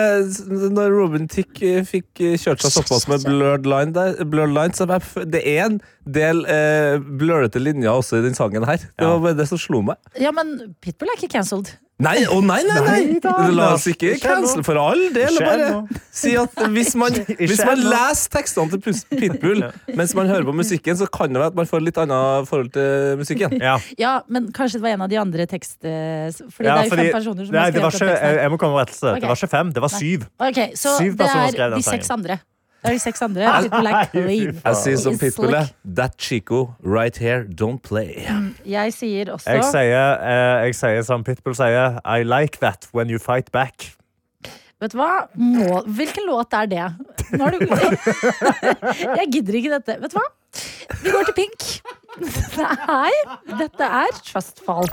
[0.74, 4.74] når Robin Tick eh, fikk eh, kjørt seg såpass med blurred line, der, blurred line
[4.74, 8.82] så jeg, f- det er en del eh, blørete linjer også i den sangen her.
[8.98, 9.96] Det var bare det som slo meg.
[10.20, 11.72] Ja, men Pitbull er ikke cancelled.
[12.02, 12.94] Nei, å nei, nei, nei!
[13.06, 15.36] Nei da, La oss ikke Ikke cancel for all del.
[15.38, 19.62] Ikke Bare si at hvis man, hvis man leser tekstene til Pitbull
[19.94, 22.72] mens man hører på musikken, så kan det være at man får litt annet forhold
[22.74, 23.54] til musikken.
[23.62, 23.76] Ja.
[24.00, 25.78] Ja, men kanskje det var en av de andre tekst...
[25.86, 28.26] eh, Fordi Ja, det er jo fem personer som Nei, har det skrevet teksten.
[28.26, 29.12] jeg, jeg må komme med rettelse.
[29.14, 29.20] Ok.
[29.22, 30.26] Det var ikke fem, det var syv.
[30.50, 32.40] Ok, så Syv det er de seks andre.
[32.84, 33.48] Er de seks andre.
[33.64, 34.58] Pitbull er clean.
[34.60, 35.70] Jeg sier som Pitbull er.
[35.96, 38.26] That Chico right here, don't play.
[38.68, 43.08] Jeg sier også Jeg sier, eh, jeg sier som Pitbull sier, I like that when
[43.10, 43.94] you fight back.
[44.82, 45.24] Vet du hva?
[45.38, 46.86] Må, hvilken låt er det?
[47.32, 47.64] Nå har du,
[49.20, 49.96] jeg gidder ikke dette.
[50.02, 50.26] Vet du hva?
[51.00, 51.68] Vi går til Pink.
[52.60, 53.14] Nei,
[53.62, 54.92] dette er Trustfall.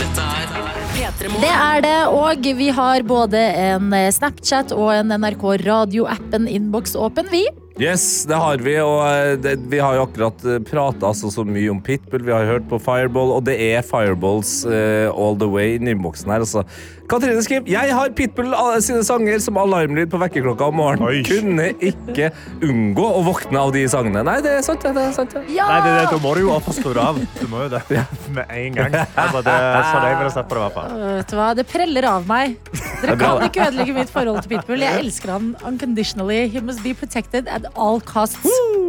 [0.00, 0.79] Dette er P3
[1.18, 6.94] Det er det, og vi har både en eh, Snapchat og en NRK Radio-appen innboks
[6.94, 7.42] åpen, vi.
[7.78, 11.70] Yes, det har vi, og eh, det, vi har jo akkurat prata så, så mye
[11.72, 12.24] om Pitbull.
[12.26, 16.32] Vi har hørt på Fireball, og det er Fireballs uh, all the way i innboksen
[16.32, 16.44] her.
[16.44, 16.64] Altså.
[17.10, 21.08] Katrine skriver Jeg har Pitbull eh, sine sanger som alarmlyd på vekkerklokka om morgenen.
[21.08, 21.22] Oi.
[21.26, 22.30] Kunne ikke
[22.62, 24.22] unngå å våkne av de sangene.
[24.26, 24.92] Nei, det er sant, det.
[24.94, 25.56] det er sant, Ja.
[25.60, 25.66] Ja!
[25.70, 27.18] Nei, det, det, Da må du jo og skru det av.
[27.40, 27.82] Du må jo det
[28.36, 28.94] med en gang.
[29.18, 30.94] Altså, det, så jeg ville sett på det i hvert fall.
[31.18, 32.56] Vet du hva, Det preller av meg.
[33.00, 34.86] Dere er kan ikke ødelegge mitt forhold til Pitbull.
[34.86, 36.44] Jeg elsker han unconditionally.
[36.52, 38.38] He must be protected at all costs.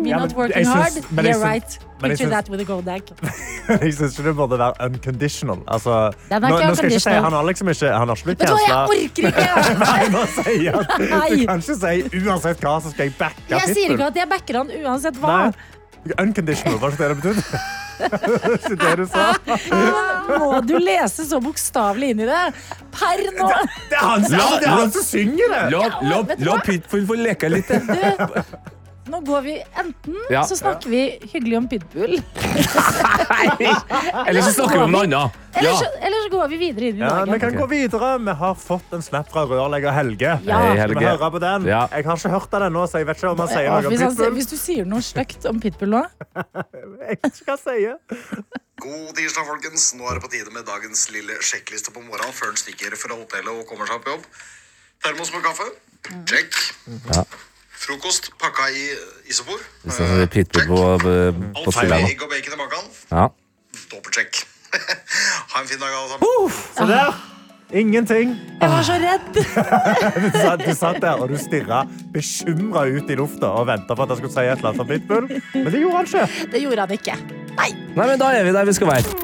[0.01, 0.93] Me Ja, not working hard.
[1.11, 1.79] men You're Yeah, right.
[2.01, 3.03] Picture synes, that with a gold egg.
[3.81, 5.59] Jeg syns ikke det burde være unconditional.
[5.67, 7.09] Altså, nå, nå skal jeg ikke si.
[7.09, 9.75] Han har liksom ikke Han har ikke blitt hva, jeg orker ikke!
[9.85, 13.45] Nei, nå sier jeg at du kan ikke si uansett hva, så skal jeg backe
[13.53, 15.37] Jeg sier ikke at jeg backer han uansett hva.
[15.37, 16.17] Nei.
[16.17, 17.63] Unconditional, var det ikke det det betydde?
[18.67, 19.25] Det er det du sa.
[20.41, 22.41] Må du lese så bokstavelig inn i det?
[22.95, 23.49] Per nå!
[23.91, 25.63] Det er han, som- det er han som synger det!
[25.75, 26.59] La, la, la, la?
[26.65, 27.71] Pitbull få leke litt.
[27.71, 28.43] Du,
[29.09, 30.43] nå går vi enten Ja.
[30.45, 32.19] så snakker vi hyggelig om Pitbull,
[34.27, 35.31] Eller så snakker vi om noe annet.
[35.55, 35.75] eller, Ja.
[35.79, 37.39] så, eller så går vi videre inn i Ja, vi dagen.
[37.39, 38.11] kan gå videre.
[38.19, 40.39] Vi har fått en snap fra rørlegger Helge.
[40.45, 40.59] Ja.
[40.61, 41.65] Hei, Skal vi høre på den?
[41.65, 41.87] Ja.
[41.91, 43.91] Jeg har ikke hørt den ennå, så jeg vet ikke om han sier noe om
[43.91, 44.33] hvis, han, Pitbull.
[44.37, 46.03] hvis du sier noe stygt om Pitbull nå
[47.09, 47.97] Jeg vet ikke hva han sier.
[48.81, 49.93] God tirsdag, folkens.
[49.97, 53.13] Nå er det på tide med dagens lille sjekkliste på morgenen før en stikker fra
[53.17, 54.25] hotellet og kommer seg på jobb.
[55.03, 55.69] Termos med kaffe.
[56.25, 57.47] Check.
[57.81, 58.83] Frokost pakka i
[59.31, 59.59] isopor.
[59.83, 61.15] Hvis det er Pitbull på, på,
[61.55, 62.05] på Alt spilleren.
[62.11, 62.89] egg og bacon i magen.
[63.11, 63.25] Ja.
[63.91, 64.41] Dobbeltsjekk.
[65.51, 66.55] ha en fin dag, alle sammen.
[66.77, 67.19] Se der.
[67.71, 68.33] Ingenting.
[68.61, 69.29] Jeg var så redd!
[70.21, 74.03] Du satt, du satt der og du stirra bekymra ut i lufta og venta på
[74.03, 76.49] at jeg skulle si et eller annet om Pitbull, men det gjorde han ikke.
[76.51, 77.15] Det gjorde han ikke.
[77.61, 77.69] Nei.
[77.95, 79.15] Nei, men da er vi der vi skal være.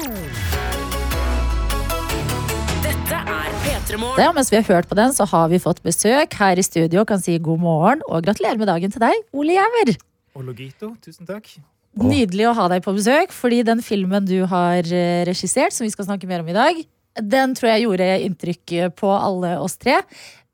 [3.08, 4.20] Dette er P3 Morgen.
[4.20, 7.06] Ja, mens vi har hørt på den, så har vi fått besøk her i studio.
[7.08, 9.94] Kan si god morgen og gratulerer med dagen til deg, Ole Jæver.
[10.36, 11.48] Ologito, tusen takk.
[11.96, 15.92] Nydelig å ha deg på besøk, fordi den filmen du har eh, regissert, som vi
[15.94, 16.82] skal snakke mer om i dag,
[17.32, 20.02] den tror jeg gjorde inntrykk på alle oss tre.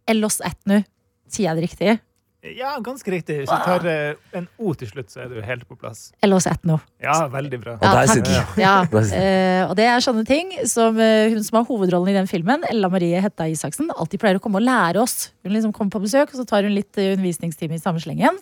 [0.06, 0.78] Ellos Atnu.
[1.26, 1.96] Sier jeg det riktig?
[2.44, 3.38] Ja, ganske riktig.
[3.40, 6.10] Hvis du tar eh, en O til slutt, så er du helt på plass.
[6.24, 6.76] Ellos Atnu.
[7.00, 7.76] Ja, veldig bra.
[7.78, 8.12] Og der takk.
[8.18, 8.60] sitter den.
[8.60, 8.74] Ja,
[9.20, 12.66] eh, og det er sånne ting som eh, hun som har hovedrollen i den filmen,
[12.68, 15.30] Ella Marie Hetta Isaksen, alltid pleier å komme og lære oss.
[15.44, 18.36] Hun liksom kommer på besøk, og så tar hun litt eh, undervisningstime i samme slengen.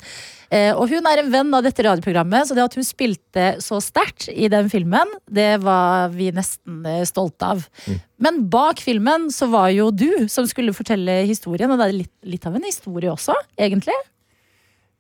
[0.53, 3.81] Eh, og hun er en venn av dette radioprogrammet, så det at hun spilte så
[3.81, 7.65] sterkt i den filmen, det var vi nesten eh, stolte av.
[8.23, 12.15] Men bak filmen så var jo du som skulle fortelle historien, og det er litt,
[12.35, 13.97] litt av en historie også, egentlig.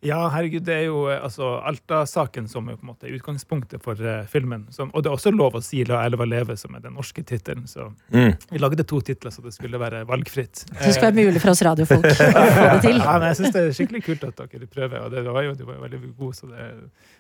[0.03, 3.99] Ja, herregud, det er jo eh, altså, Alta-saken som er på en måte utgangspunktet for
[4.03, 4.65] uh, filmen.
[4.75, 7.23] Som, og det er også lov å si 'La elva leve', som er den norske
[7.23, 7.69] tittelen.
[7.71, 8.35] Så Mm.
[8.51, 10.65] vi lagde to titler, så det skulle være valgfritt.
[10.67, 12.99] Det skulle være mulig for oss radiofolk å få det til.
[12.99, 15.55] Ja, men jeg syns det er skikkelig kult at dere prøver, og det var jo,
[15.55, 16.69] du var jo veldig god, så det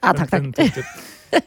[0.02, 0.82] Ja, takk, takk.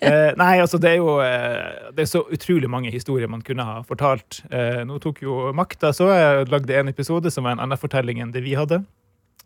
[0.02, 3.64] Eh, nei, altså det er jo eh, Det er så utrolig mange historier man kunne
[3.68, 4.42] ha fortalt.
[4.50, 8.22] Eh, nå tok jo makta, så jeg lagde en episode som var en annen fortelling
[8.24, 8.82] enn det vi hadde.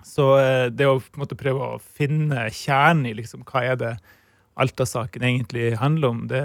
[0.06, 3.80] Så eh, det å på en måte prøve å finne kjernen i liksom, hva er
[3.80, 3.94] det
[4.60, 6.44] Alta-saken egentlig handler om, det,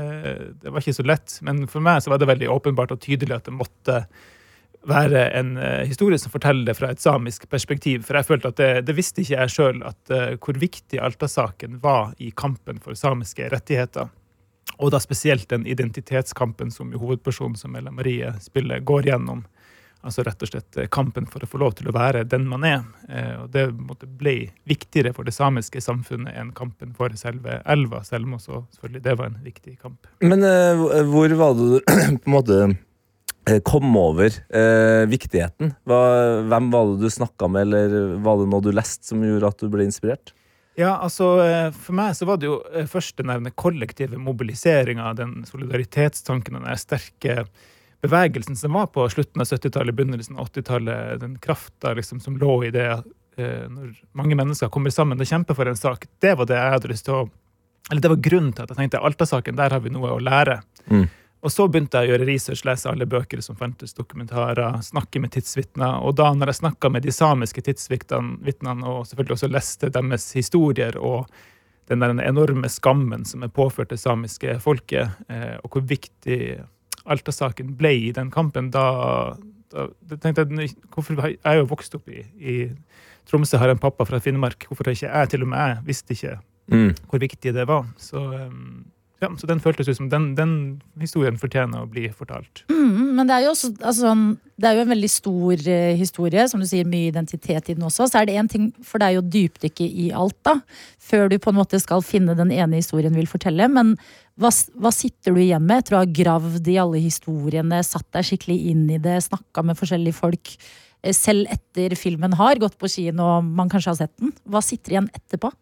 [0.62, 1.32] det var ikke så lett.
[1.42, 4.04] Men for meg så var det veldig åpenbart og tydelig at det måtte
[4.88, 8.04] være en eh, historie som forteller det fra et samisk perspektiv.
[8.06, 12.12] For jeg følte at det, det visste ikke jeg sjøl, uh, hvor viktig Alta-saken var
[12.22, 14.12] i kampen for samiske rettigheter.
[14.78, 19.44] Og da spesielt den identitetskampen som hovedpersonen som Ella Marie spiller, går gjennom.
[20.04, 22.66] Altså rett og slett eh, kampen for å få lov til å være den man
[22.68, 22.82] er.
[23.08, 28.02] Eh, og det måtte ble viktigere for det samiske samfunnet enn kampen for selve elva,
[28.04, 30.10] selv om også selvfølgelig det var en viktig kamp.
[30.24, 31.78] Men eh, hvor var det du
[32.20, 32.60] på en måte
[33.64, 35.74] kom over eh, viktigheten?
[35.88, 36.00] Hva,
[36.52, 39.64] hvem var det du snakka med, eller var det noe du leste som gjorde at
[39.64, 40.36] du ble inspirert?
[40.74, 41.28] Ja, altså
[41.78, 42.56] For meg så var det jo
[42.90, 47.44] først den kollektive mobiliseringa, den solidaritetstanken, den der sterke
[48.04, 52.58] bevegelsen som var på slutten av 70-tallet, begynnelsen av 80-tallet, den krafta liksom, som lå
[52.64, 56.50] i det eh, når mange mennesker kommer sammen og kjemper for en sak, det var
[56.50, 57.24] det jeg hadde lyst til å
[57.90, 60.60] Eller det var grunnen til at jeg tenkte Alta-saken, der har vi noe å lære.
[60.88, 61.08] Mm.
[61.44, 65.34] Og så begynte jeg å gjøre research, lese alle bøker som fantes, dokumentarer, snakke med
[65.34, 65.98] tidsvitner.
[66.00, 70.96] Og da når jeg snakka med de samiske tidsvitnene, og selvfølgelig også leste deres historier
[70.96, 71.28] og
[71.92, 76.38] den der enorme skammen som er påført det samiske folket, eh, og hvor viktig
[77.04, 78.86] Alta-saken ble i den kampen, da,
[79.74, 82.56] da, tenkte jeg hvorfor, Jeg er jo vokst opp i, i
[83.28, 84.66] Tromsø, har en pappa fra Finnmark.
[84.68, 86.38] Hvorfor har ikke jeg til og med jeg visste ikke
[86.72, 86.94] Mm.
[87.10, 87.84] hvor viktig det var.
[88.00, 88.86] Så, um,
[89.20, 90.54] ja, så den føltes ut som den, den
[91.00, 92.64] historien fortjener å bli fortalt.
[92.72, 94.14] Mm, men det er jo også altså,
[94.56, 97.82] Det er jo en veldig stor eh, historie, som du sier, mye identitet i den
[97.82, 98.06] også.
[98.06, 100.60] Så er det én ting, for det er jo dypdykket i alt, da.
[101.02, 103.66] Før du på en måte skal finne den ene historien du vil fortelle.
[103.68, 103.96] Men
[104.40, 108.26] hva, hva sitter du igjen med etter å ha gravd i alle historiene, satt deg
[108.28, 110.54] skikkelig inn i det, snakka med forskjellige folk?
[111.02, 114.34] eh, Selv etter filmen har gått på kino og man kanskje har sett den.
[114.44, 115.52] Hva sitter igjen etterpå?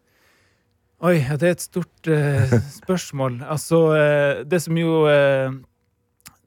[1.03, 3.41] Oi, det er et stort uh, spørsmål.
[3.51, 5.51] Altså, uh, det som jo uh,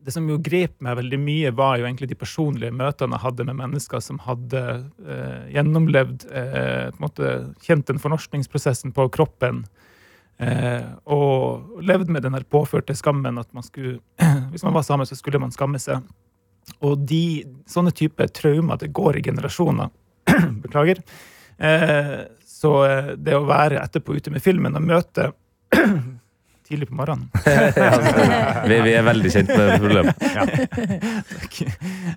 [0.05, 3.47] det som jo grep meg veldig mye, var jo egentlig de personlige møtene jeg hadde
[3.47, 4.61] med mennesker som hadde
[5.01, 7.31] eh, gjennomlevd eh, på en måte
[7.65, 9.63] Kjent den fornorskningsprosessen på kroppen.
[10.37, 13.99] Eh, og levd med den påførte skammen at man skulle
[14.51, 16.03] Hvis man var same, så skulle man skamme seg.
[16.83, 19.91] Og de, sånne typer traumer, det går i generasjoner.
[20.63, 21.01] Beklager.
[21.57, 22.17] Eh,
[22.47, 25.31] så eh, det å være etterpå ute med filmen og møte
[26.65, 27.29] tidlig på morgenen
[28.69, 30.25] Vi, vi er veldig kjent med problemet.
[30.35, 30.45] ja.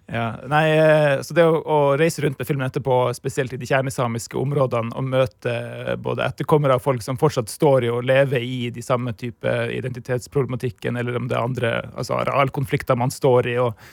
[0.08, 3.68] Ja, nei, eh, så det å, å reise rundt med filmen etterpå, spesielt i de
[3.68, 5.54] kjernesamiske områdene, og møte
[6.00, 10.96] både etterkommere av folk som fortsatt står i og lever i de samme type identitetsproblematikken,
[10.96, 13.84] eller om det er andre altså arealkonflikter man står i, og,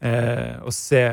[0.00, 1.04] eh, og se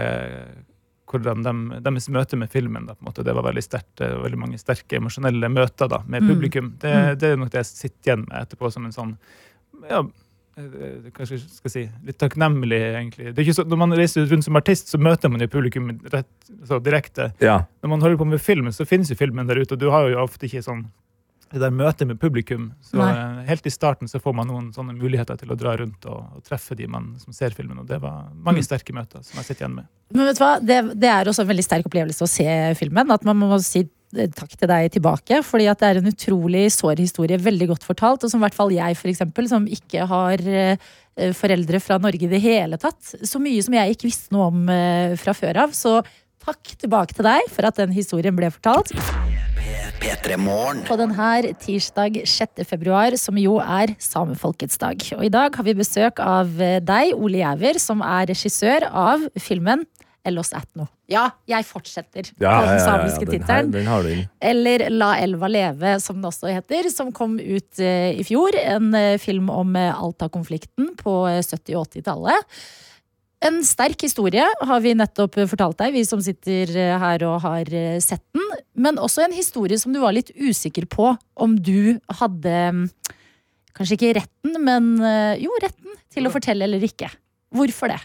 [1.12, 1.54] hvordan de,
[1.86, 4.02] deres møte med filmen da, på en måte, det var veldig sterkt.
[4.02, 6.30] Veldig mange sterke emosjonelle møter da, med Mm.
[6.34, 6.72] publikum.
[6.82, 9.12] Det, det er nok det jeg sitter igjen med etterpå som en sånn
[9.90, 10.00] ja,
[10.58, 13.34] eh, kanskje skal jeg si, litt takknemlig, egentlig.
[13.36, 15.92] Det er ikke så, når man reiser rundt som artist, så møter man jo publikum
[16.14, 16.30] rett,
[16.66, 17.34] så direkte.
[17.44, 17.62] Ja.
[17.84, 20.10] Når man holder på med film, så finnes jo filmen der ute, og du har
[20.10, 20.88] jo ofte ikke sånn
[21.56, 22.68] det der møtet med publikum.
[22.84, 23.08] Så Nei.
[23.16, 26.22] eh, helt i starten så får man noen sånne muligheter til å dra rundt og,
[26.38, 28.68] og treffe de man som ser filmen, og det var mange Mm.
[28.68, 29.88] sterke møter som jeg sitter igjen med.
[30.14, 33.10] Men vet du hva, det, det er også en veldig sterk opplevelse å se filmen.
[33.16, 33.82] At man må si
[34.16, 35.40] eh, takk til deg tilbake.
[35.44, 38.24] Fordi at det er en utrolig sår historie, veldig godt fortalt.
[38.28, 40.78] Og som i hvert fall jeg, for eksempel, som ikke har eh,
[41.36, 43.16] foreldre fra Norge i det hele tatt.
[43.24, 44.66] Så mye som jeg ikke visste noe om
[45.18, 45.72] fra før av.
[45.76, 46.02] Så
[46.46, 48.92] takk tilbake til deg for at den historien ble fortalt.
[50.02, 50.82] P3 Morgen.
[50.88, 52.64] På denne tirsdag 6.
[52.68, 55.02] februar, som jo er samefolkets dag.
[55.18, 59.26] Og i dag har vi besøk av eh, deg, Ole Gjæver, som er regissør av
[59.42, 59.86] filmen
[60.26, 60.88] Ellos Atno.
[61.12, 63.68] Ja, jeg fortsetter Ja, på ja, den ja, ja, samiske tittelen.
[63.76, 64.14] den har du.
[64.42, 68.58] Eller La elva leve, som den også heter, som kom ut eh, i fjor.
[68.62, 72.58] En eh, film om Alta-konflikten på eh, 70- og 80-tallet.
[73.46, 77.70] En sterk historie har vi nettopp fortalt deg, vi som sitter eh, her og har
[77.70, 78.46] eh, sett den.
[78.74, 82.88] Men også en historie som du var litt usikker på om du hadde mm,
[83.76, 87.10] Kanskje ikke retten, men eh, jo, retten til å fortelle eller ikke.
[87.52, 87.98] Hvorfor det?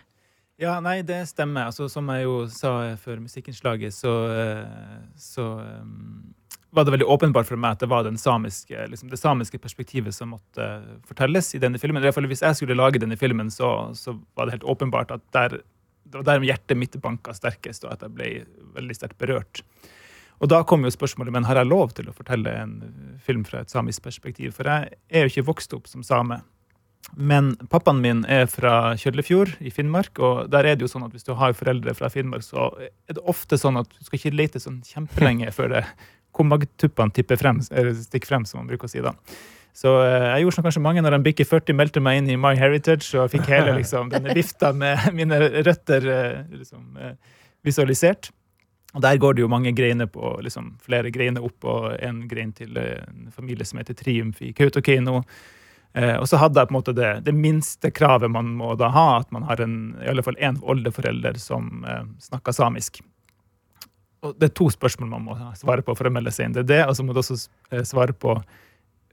[0.59, 1.69] Ja, nei, det stemmer.
[1.71, 4.17] Altså, som jeg jo sa før musikkinnslaget, så,
[5.15, 6.35] så um,
[6.71, 10.15] var det veldig åpenbart for meg at det var den samiske, liksom, det samiske perspektivet
[10.15, 10.67] som måtte
[11.09, 12.05] fortelles i denne filmen.
[12.05, 15.25] I fall Hvis jeg skulle lage denne filmen, så, så var det helt åpenbart at
[15.35, 15.59] der,
[16.05, 18.31] det var der hjertet mitt banka sterkest, og at jeg ble
[18.77, 19.65] veldig sterkt berørt.
[20.41, 22.79] Og da kom jo spørsmålet men har jeg lov til å fortelle en
[23.21, 24.55] film fra et samisk perspektiv.
[24.57, 26.41] For jeg er jo ikke vokst opp som same.
[27.17, 31.17] Men pappaen min er fra Kjøllefjord i Finnmark, og der er det jo sånn at
[31.17, 34.37] hvis du har foreldre fra Finnmark, så er det ofte sånn at du skal ikke
[34.37, 35.85] lete sånn kjempelenge før det
[36.35, 39.15] hvor magetuppene tipper frem, eller stikker frem, som man bruker å si da.
[39.77, 42.39] Så eh, jeg gjorde som kanskje mange når de bikker 40, meldte meg inn i
[42.41, 47.15] My Heritage og fikk hele liksom, denne vifta med mine røtter eh, liksom, eh,
[47.67, 48.33] visualisert.
[48.95, 52.51] Og Der går det jo mange greiner på, liksom, flere greiner opp, og en grein
[52.53, 55.21] til en familie som heter Triumf i Kautokeino.
[55.93, 58.93] Eh, og så hadde jeg på en måte det, det minste kravet man må da
[58.95, 63.01] ha, at man har en, i alle fall én oldeforelder som eh, snakker samisk.
[64.23, 66.57] Og det er to spørsmål man må svare på for å melde seg inn.
[66.59, 67.39] Det er det, og så må du også
[67.73, 68.37] eh, svare på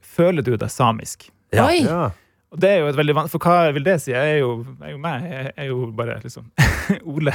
[0.08, 1.28] Føler du deg samisk?
[1.54, 1.66] Ja.
[1.68, 1.82] Oi!
[1.84, 2.10] Ja.
[2.48, 4.08] Og det er jo et veldig vanskelig, For hva vil det si?
[4.14, 5.24] Jeg er jo, jeg er jo meg.
[5.28, 6.46] Jeg er jo bare liksom
[7.12, 7.34] Ole.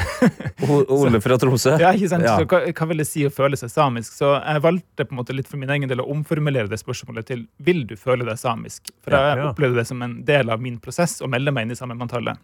[0.89, 1.75] Ole fra Tromsø.
[1.81, 2.25] Ja, ikke sant?
[2.25, 2.33] Ja.
[2.41, 4.15] Så hva, hva vil det si å føle seg samisk?
[4.17, 7.29] Så jeg valgte på en måte litt for min egen del å omformulere det spørsmålet
[7.29, 8.89] til vil du føle deg samisk.
[9.05, 9.51] For jeg Ja, ja.
[9.51, 12.41] opplevde det som en del av min prosess å melde meg inn i samemanntallet.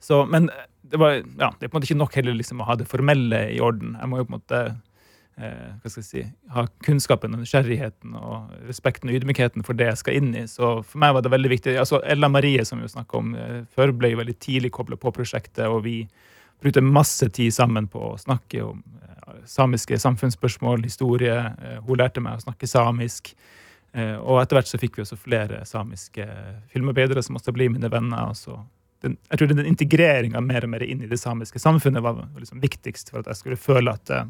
[0.00, 0.48] Så, men
[0.82, 2.88] det, var, ja, det er på en måte ikke nok heller liksom å ha det
[2.88, 3.96] formelle i orden.
[4.00, 4.60] Jeg må jo på en måte
[5.36, 9.90] eh, hva skal jeg si, ha kunnskapen og nysgjerrigheten og respekten og ydmykheten for det
[9.90, 10.46] jeg skal inn i.
[10.50, 11.76] Så for meg var det veldig viktig.
[11.80, 15.14] altså Ella Marie, som vi snakka om eh, før, ble jo veldig tidlig kobla på
[15.14, 16.02] prosjektet, og vi
[16.60, 21.38] brukte masse tid sammen på å snakke om eh, samiske samfunnsspørsmål, historie.
[21.60, 23.34] Eh, hun lærte meg å snakke samisk.
[23.92, 26.26] Eh, og etter hvert så fikk vi også flere samiske
[26.72, 28.32] filmarbeidere som også ble mine venner.
[28.32, 28.60] og så
[29.04, 32.60] den, jeg tror den integreringa mer og mer inn i det samiske samfunnet var liksom
[32.60, 34.26] viktigst for at jeg skulle føle at uh,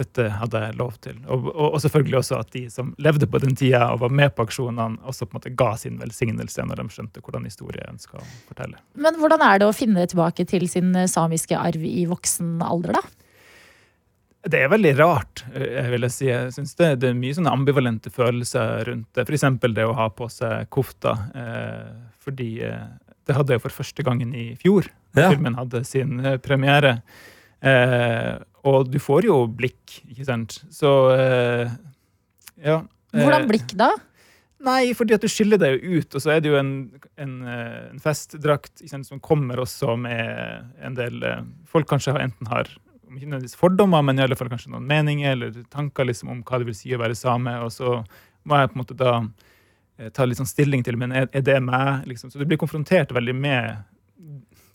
[0.00, 1.18] dette hadde jeg lov til.
[1.26, 4.32] Og, og, og selvfølgelig også at de som levde på den tida og var med
[4.34, 7.92] på aksjonene, også på en måte ga sin velsignelse når de skjønte hvordan historie jeg
[7.92, 8.80] ønska å fortelle.
[8.96, 12.96] Men hvordan er det å finne tilbake til sin eh, samiske arv i voksen alder,
[13.02, 13.04] da?
[14.42, 16.26] Det er veldig rart, eh, vil jeg si.
[16.30, 19.28] Jeg synes det, det er mye sånne ambivalente følelser rundt det.
[19.28, 19.44] F.eks.
[19.76, 21.12] det å ha på seg kofta.
[21.36, 22.88] Eh, fordi eh,
[23.28, 24.88] det hadde jeg for første gangen i fjor.
[25.16, 25.30] Ja.
[25.30, 26.96] Filmen hadde sin eh, premiere.
[27.62, 30.60] Eh, og du får jo blikk, ikke sant.
[30.74, 31.74] Så eh,
[32.62, 32.80] ja.
[33.12, 33.92] Eh, Hvordan blikk da?
[34.62, 36.72] Nei, fordi at du skiller deg jo ut, og så er det jo en,
[37.18, 42.14] en, eh, en festdrakt ikke sant, som kommer også med en del eh, Folk kanskje
[42.14, 42.70] har, enten har
[43.12, 46.44] om ikke nødvendigvis fordommer, men i alle fall kanskje noen meninger eller tanker liksom om
[46.46, 47.52] hva det vil si å være same.
[47.60, 47.98] Og så
[48.48, 49.16] må jeg på en måte da
[50.02, 52.04] eh, ta litt sånn stilling til men er, er det meg.
[52.10, 52.32] Liksom.
[52.32, 53.78] Så du blir konfrontert veldig med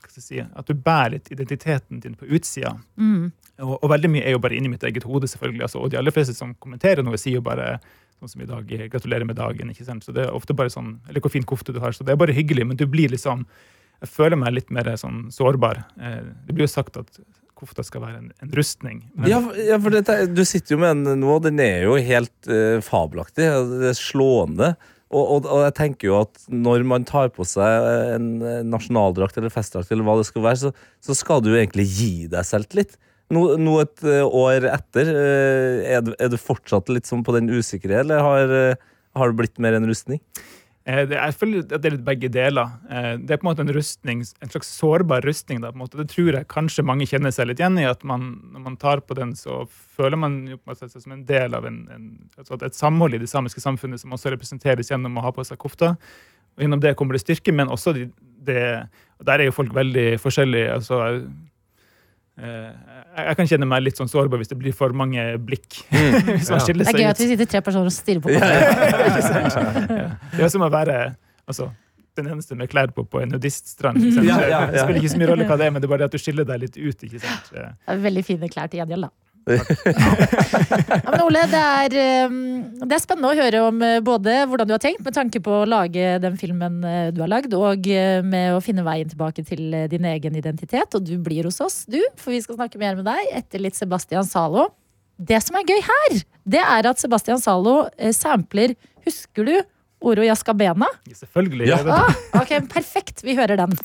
[0.02, 2.74] hva skal jeg si, at du bærer litt identiteten din på utsida.
[2.98, 3.30] Mm.
[3.62, 5.64] Og, og veldig mye er jo bare inni mitt eget hode, selvfølgelig.
[5.68, 7.76] Altså, og de aller fleste som kommenterer noe, sier jo bare
[8.18, 9.70] sånn som i dag, gratulerer med dagen.
[9.70, 10.06] ikke sant?
[10.06, 11.94] Så det er ofte bare sånn, Eller hvor fin kofte du har.
[11.94, 13.46] Så det er bare hyggelig, men du blir liksom
[14.02, 15.80] Jeg føler meg litt mer sånn sårbar.
[15.98, 17.16] Eh, det blir jo sagt at
[17.58, 19.00] kofta skal være en, en rustning.
[19.16, 21.88] Men, Ja, for- ja, for dette, du sitter jo med den nå, og den er
[21.88, 23.48] jo helt uh, fabelaktig.
[23.72, 24.76] Det er slående.
[25.08, 29.38] Og, og, og jeg tenker jo at når man tar på seg en eh, nasjonaldrakt
[29.40, 30.72] eller festdrakt, eller hva det skal være, så,
[31.04, 32.98] så skal du jo egentlig gi deg selvtillit.
[33.32, 37.36] Nå, nå et eh, år etter, eh, er, du, er du fortsatt litt sånn på
[37.38, 38.54] den usikre, eller har,
[39.16, 40.20] har det blitt mer en rustning?
[40.88, 42.70] Eh, jeg føler at det er litt begge deler.
[42.90, 45.60] Eh, Det er på en måte en rustning, en slags sårbar rustning.
[45.62, 45.72] Da.
[45.72, 47.84] Det tror jeg kanskje mange kjenner seg litt igjen i.
[47.84, 51.26] at man, Når man tar på den, så føler man jo på seg som en
[51.26, 55.18] del av en, en, altså et samhold i det samiske samfunnet som også representeres gjennom
[55.18, 55.98] å ha på seg kofta.
[56.58, 58.88] Og Gjennom det kommer det styrke, men også det, det
[59.20, 60.72] og Der er jo folk veldig forskjellige.
[60.74, 61.28] altså
[62.38, 65.80] jeg, jeg kan kjenne meg litt sånn sårbar hvis det blir for mange blikk.
[65.90, 66.64] hvis man Ja.
[66.66, 67.16] skiller Det er gøy ut.
[67.16, 69.92] at vi sitter tre personer og stirrer på hverandre.
[69.98, 70.08] Ja.
[70.38, 70.98] Det er som å være
[71.50, 71.72] altså,
[72.18, 73.98] den eneste med klær på på en nudiststrand.
[74.02, 74.28] ikke sant?
[74.30, 74.62] Ja, ja, ja.
[74.74, 76.18] Det spiller ikke så mye rolle hva det er, men det er bare det at
[76.18, 77.04] du skiller deg litt ut.
[77.10, 77.50] ikke sant?
[77.54, 79.12] Det er Veldig fine klær til gjengjeld, da.
[79.48, 81.96] Ja, men Ole, det er,
[82.28, 82.40] um,
[82.84, 85.62] det er spennende å høre om uh, både hvordan du har tenkt med tanke på
[85.62, 89.46] å lage den filmen uh, du har lagd, og uh, med å finne veien tilbake
[89.48, 90.98] til din egen identitet.
[90.98, 93.80] Og du blir hos oss, du, for vi skal snakke mer med deg etter litt
[93.80, 94.68] Sebastian Zalo.
[95.18, 97.80] Det som er gøy her, det er at Sebastian Zalo
[98.14, 98.76] sampler
[99.08, 99.56] Husker du
[100.08, 100.88] Oro Jaskabena?
[101.22, 101.70] Selvfølgelig.
[101.72, 101.82] Ja.
[102.00, 103.24] Ah, ok, perfekt.
[103.28, 103.76] Vi hører den.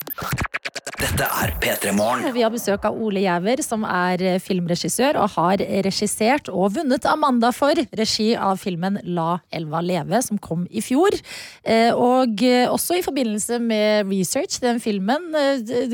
[1.02, 2.28] Dette er P3 Morgen.
[2.34, 7.06] Vi har besøk av Ole Giæver, som er eh, filmregissør og har regissert og vunnet
[7.10, 11.16] Amanda for regi av filmen La elva leve, som kom i fjor.
[11.64, 15.26] Eh, Og eh, også i forbindelse med research til den filmen,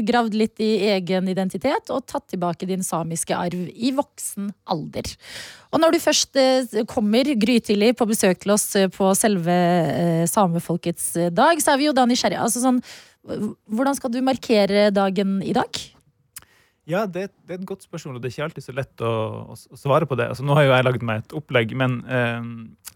[0.09, 5.09] gravd litt i egen identitet og tatt tilbake din samiske arv i voksen alder.
[5.68, 10.24] Og når du først eh, kommer grytidlig på besøk til oss eh, på selve eh,
[10.31, 12.40] samefolkets dag, så er vi jo da nysgjerrige.
[12.46, 12.81] Altså sånn,
[13.68, 15.81] hvordan skal du markere dagen i dag?
[16.88, 19.12] Ja, det, det er et godt spørsmål, og det er ikke alltid så lett å,
[19.52, 20.31] å, å svare på det.
[20.33, 22.46] Altså, nå har jo jeg lagd meg et opplegg, men eh,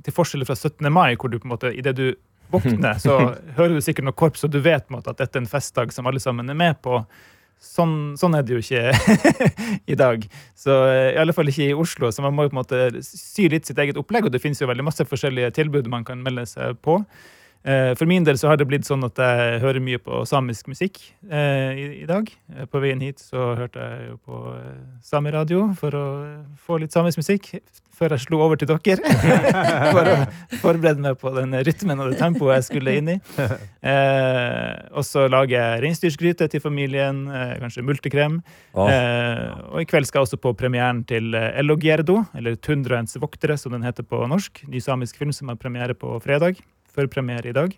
[0.06, 0.88] til forskjell fra 17.
[0.88, 2.06] mai, hvor du på en måte, idet du
[2.52, 3.18] våkner, så
[3.58, 5.50] hører du sikkert noe korps, og du vet på en måte at dette er en
[5.50, 7.02] festdag som alle sammen er med på.
[7.62, 9.36] Sånn, sånn er det jo ikke
[9.92, 10.24] i dag.
[10.58, 12.10] Så eh, i alle fall ikke i Oslo.
[12.12, 14.70] Så man må på en måte sy litt sitt eget opplegg, og det finnes jo
[14.70, 17.00] veldig masse forskjellige tilbud man kan melde seg på.
[17.62, 20.66] Eh, For min del så har det blitt sånn at jeg hører mye på samisk
[20.72, 20.98] musikk
[21.30, 22.26] eh, i, i dag.
[22.56, 26.06] Eh, På veien hit så hørte jeg jo på eh, sameradio for å
[26.58, 27.52] få litt samisk musikk.
[27.92, 28.98] Før jeg slo over til dere.
[29.94, 30.14] for å
[30.62, 33.16] forberede meg på den rytmen og det tempoet jeg skulle inn i.
[33.38, 37.24] Eh, og så lager jeg reinsdyrsgryte til familien,
[37.62, 38.40] kanskje multekrem.
[38.74, 43.86] Og i kveld skal jeg også på premieren til eh, eller Tundraens voktere, som den
[43.86, 44.64] heter på norsk.
[44.66, 46.58] Ny samisk film som har premiere på fredag.
[46.92, 47.74] Før premiere i dag.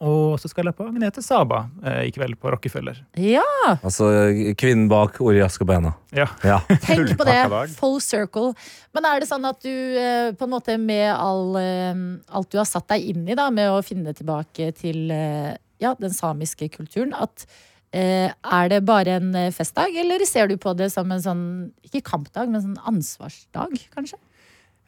[0.00, 3.02] Og så skal jeg på Agnete Saba eh, i kveld på Rockefeller.
[3.20, 3.44] Ja,
[3.84, 4.08] Altså
[4.56, 5.92] kvinnen bak Ori Askabena.
[6.16, 6.24] Ja.
[6.46, 6.60] Ja.
[6.86, 7.40] tenk på det.
[7.76, 8.54] Full circle.
[8.96, 12.00] Men er det sånn at du eh, på en måte med all, eh,
[12.32, 15.52] alt du har satt deg inn i, da, med å finne tilbake til eh,
[15.84, 17.44] ja, den samiske kulturen, at
[17.92, 21.44] eh, er det bare en festdag, eller ser du på det som en sånn,
[21.84, 24.16] ikke kampdag, men sånn ansvarsdag, kanskje?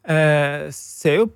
[0.08, 1.28] Eh, ser jo,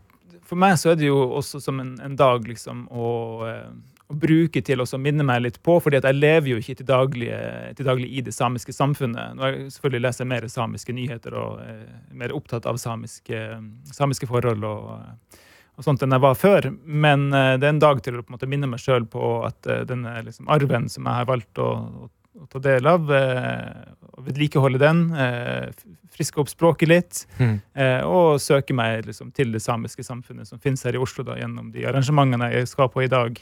[0.46, 3.08] for meg så er det jo også som en, en dag liksom å,
[3.48, 3.70] eh,
[4.06, 6.88] å bruke til å minne meg litt på, fordi at jeg lever jo ikke til
[6.88, 7.30] daglig,
[7.78, 9.34] til daglig i det samiske samfunnet.
[9.34, 11.82] Nå har jeg selvfølgelig leser mer samiske nyheter og er
[12.14, 13.42] mer opptatt av samiske,
[13.90, 15.42] samiske forhold og,
[15.76, 16.70] og sånt enn jeg var før.
[16.86, 19.32] Men eh, det er en dag til å på en måte minne meg sjøl på
[19.48, 21.72] at eh, denne liksom, arven som jeg har valgt å,
[22.06, 22.10] å,
[22.42, 23.92] å ta del av, eh,
[24.26, 25.70] vedlikeholde den, eh,
[26.16, 27.60] friske opp språket litt, Mm.
[27.74, 31.34] eh, og søke meg liksom, til det samiske samfunnet som finnes her i Oslo da,
[31.36, 33.38] gjennom de arrangementene jeg skal på i dag.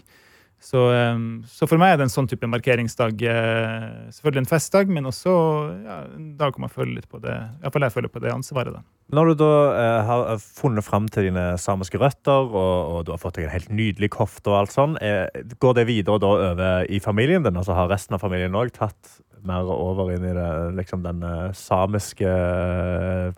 [0.64, 1.18] Så, eh,
[1.50, 3.20] så for meg er det en sånn type markeringsdag.
[3.28, 5.34] Eh, selvfølgelig en festdag, men også
[5.84, 8.78] ja, en dag hvor man føler litt på det Iallfall jeg føler på det ansvaret.
[8.78, 8.80] da.
[9.14, 13.20] Når du da eh, har funnet fram til dine samiske røtter, og, og du har
[13.20, 15.28] fått deg en helt nydelig kofte, og alt sånn, eh,
[15.60, 17.60] går det videre da over i familien din?
[17.60, 21.52] Altså Har resten av familien òg tatt mer over inn i det, liksom den eh,
[21.56, 23.36] samiske eh,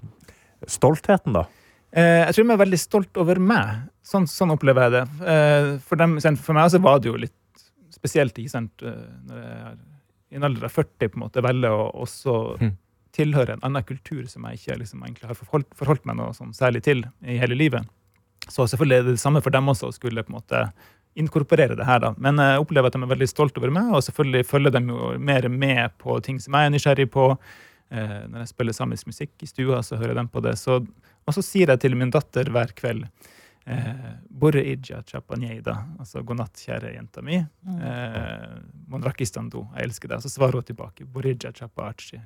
[0.70, 1.47] stoltheten, da?
[1.93, 3.87] Eh, jeg tror de er veldig stolt over meg.
[4.07, 5.05] Sånn, sånn opplever jeg det.
[5.34, 9.39] Eh, for, dem, for meg også var det jo litt spesielt ikke sant, eh, når
[9.43, 9.76] jeg er
[10.26, 12.72] i en alder av 40 på en måte velger å også mm.
[13.14, 16.51] tilhøre en annen kultur som jeg ikke liksom, egentlig har forholdt, forholdt meg noe sånn
[16.57, 17.87] særlig til i hele livet.
[18.51, 20.64] Så selvfølgelig er det det samme for dem også å skulle på en måte
[21.16, 22.03] inkorporere det her.
[22.03, 22.12] da.
[22.20, 25.14] Men jeg opplever at de er veldig stolt over meg, og selvfølgelig følger de jo
[25.30, 27.30] mer med på ting som jeg er nysgjerrig på.
[27.89, 30.57] Eh, når jeg spiller samisk musikk i stua, så hører de på det.
[30.61, 30.82] Så,
[31.27, 33.05] og så sier jeg til min datter hver kveld
[33.66, 37.41] eh, Borre ija chapanyeida, altså god natt, kjære jenta mi.
[37.41, 38.57] Eh,
[38.93, 40.22] Mon rakistando, jeg elsker deg.
[40.22, 41.07] Så svarer hun tilbake.
[41.11, 42.20] Borre chapa archi.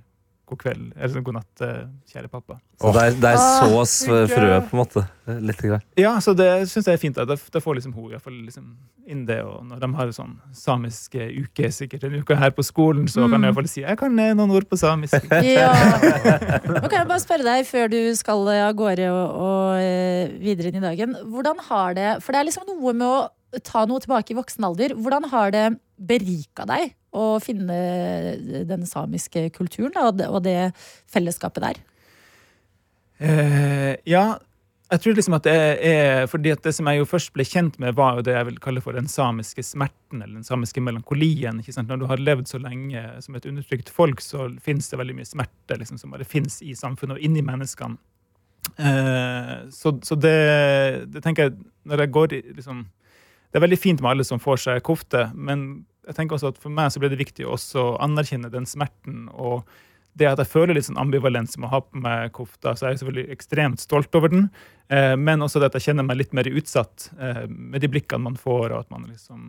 [0.51, 2.57] God kveld, eller god natt, eh, kjære pappa.
[2.81, 3.93] Så der, der Åh, sås
[4.33, 5.05] frø, på en måte.
[5.47, 5.83] Litt grann.
[6.01, 7.19] Ja, så det syns jeg er fint.
[7.19, 8.73] Da, da får liksom hun i hvert fall liksom
[9.07, 9.39] inn det.
[9.47, 13.29] Og når de har sånn samisk eh, uke, sikkert en uke her på skolen, så
[13.29, 15.29] kan jeg i hvert fall si jeg kan eh, noen ord på samisk.
[15.51, 15.71] Ja.
[16.67, 20.33] Nå kan jeg bare spørre deg før du skal eh, av gårde og, og eh,
[20.43, 21.15] videre inn i dagen.
[21.31, 24.67] Hvordan har det For det er liksom noe med å ta noe tilbake i voksen
[24.67, 24.95] alder.
[24.99, 25.67] Hvordan har det
[26.11, 30.73] berika deg å finne den samiske kulturen og det- og det
[31.11, 31.81] fellesskapet der?
[33.21, 34.39] Eh, ja,
[34.91, 35.55] jeg tror liksom at det
[35.87, 38.47] er fordi at det som jeg jo først ble kjent med, var jo det jeg
[38.49, 41.61] vil kalle for den samiske smerten, eller den samiske melankolien.
[41.61, 41.89] ikke sant?
[41.89, 45.29] Når du har levd så lenge som et undertrykt folk, så finnes det veldig mye
[45.29, 47.99] smerte liksom, som bare finnes i samfunnet og inni menneskene.
[48.79, 51.55] Eh, så så det, det tenker jeg
[51.89, 52.83] når jeg går i liksom,
[53.51, 56.59] Det er veldig fint med alle som får seg kofte, men jeg tenker også at
[56.61, 59.29] for meg så ble det viktig å også anerkjenne den smerten.
[59.33, 59.69] og
[60.19, 62.91] det at jeg føler litt sånn ambivalens med å ha på meg kofta, så er
[62.93, 64.45] jeg selvfølgelig ekstremt stolt over den.
[64.91, 68.27] Eh, men også det at jeg kjenner meg litt mer utsatt eh, med de blikkene
[68.27, 69.41] man får, og at man liksom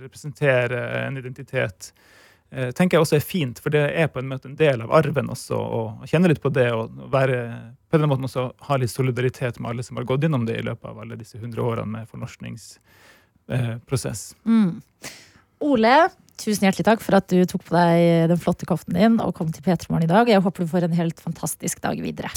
[0.00, 1.80] representerer en identitet.
[2.50, 4.94] Eh, tenker jeg også er fint, for det er på en måte en del av
[4.96, 7.36] arven også, å kjenne litt på det og være,
[7.90, 10.66] på den måten også ha litt solidaritet med alle som har gått gjennom det i
[10.66, 14.20] løpet av alle disse hundre årene med fornorskningsprosess.
[14.48, 14.72] Mm.
[15.64, 19.32] Ole, tusen hjertelig takk for at du tok på deg den flotte koften din og
[19.38, 20.28] kom til P3 Morgen i dag.
[20.28, 22.28] Jeg håper du får en helt fantastisk dag videre.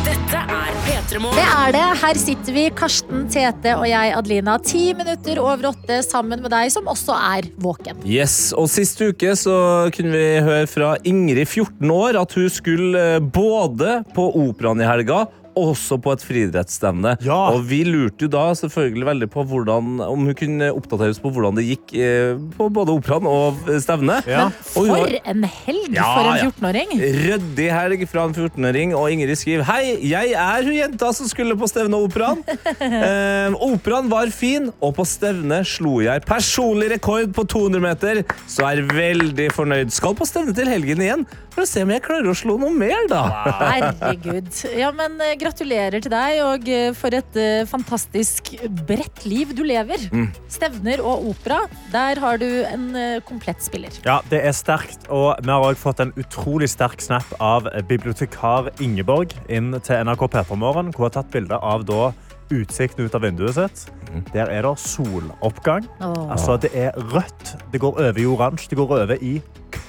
[0.00, 1.84] Dette er P3 Det er det.
[2.02, 6.72] Her sitter vi, Karsten, Tete og jeg, Adelina, ti minutter over åtte sammen med deg,
[6.74, 8.02] som også er våken.
[8.02, 9.54] Yes, og Sist uke så
[9.94, 14.90] kunne vi høre fra Ingrid, 14 år, at hun skulle eh, både på Operaen i
[14.90, 17.16] helga også på et friidrettsstevne.
[17.24, 17.38] Ja.
[17.54, 21.58] Og vi lurte jo da selvfølgelig veldig på hvordan, om hun kunne oppdateres på hvordan
[21.58, 24.28] det gikk eh, på både operaen og stevnet.
[24.30, 24.48] Ja.
[24.50, 26.94] Men For en helg Ja, for en 14-åring.
[27.00, 31.56] Ryddig helg fra en 14-åring, og Ingrid skriver Hei, jeg er hun jenta som skulle
[31.58, 32.44] på stevne og operaen.
[33.00, 38.20] Eh, operaen var fin, og på stevnet slo jeg personlig rekord på 200 meter,
[38.50, 39.92] så er veldig fornøyd.
[39.94, 41.24] Skal på stevne til helgen igjen
[41.62, 43.22] å se om jeg klarer å slå noe mer, da.
[43.60, 44.50] Herregud.
[44.76, 48.52] Ja, men eh, gratulerer til deg, og eh, for et eh, fantastisk
[48.88, 50.06] bredt liv du lever.
[50.12, 50.28] Mm.
[50.50, 51.60] Stevner og opera,
[51.92, 52.88] der har du en
[53.26, 53.94] komplett spiller.
[54.06, 55.06] Ja, det er sterkt.
[55.12, 60.26] Og vi har også fått en utrolig sterk snap av bibliotekar Ingeborg inn til NRK
[60.34, 62.10] P3morgen, hvor hun har tatt bilde av da
[62.50, 63.86] utsikten ut av vinduet sitt.
[64.34, 65.86] Der er det soloppgang.
[66.02, 66.30] Oh.
[66.32, 67.54] Altså, det er rødt.
[67.72, 68.70] Det går over i oransje.
[68.70, 69.38] Det går over i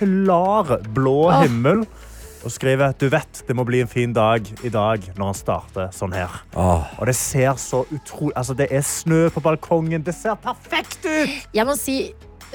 [0.02, 1.44] klar blå Åh.
[1.46, 1.86] himmel.
[2.42, 5.92] Og skriver du vet det må bli en fin dag i dag når han starter
[5.94, 6.42] sånn her.
[6.58, 6.88] Oh.
[6.98, 10.02] Og det ser så utrolig Altså, det er snø på balkongen.
[10.02, 11.36] Det ser perfekt ut!
[11.54, 12.00] Jeg må si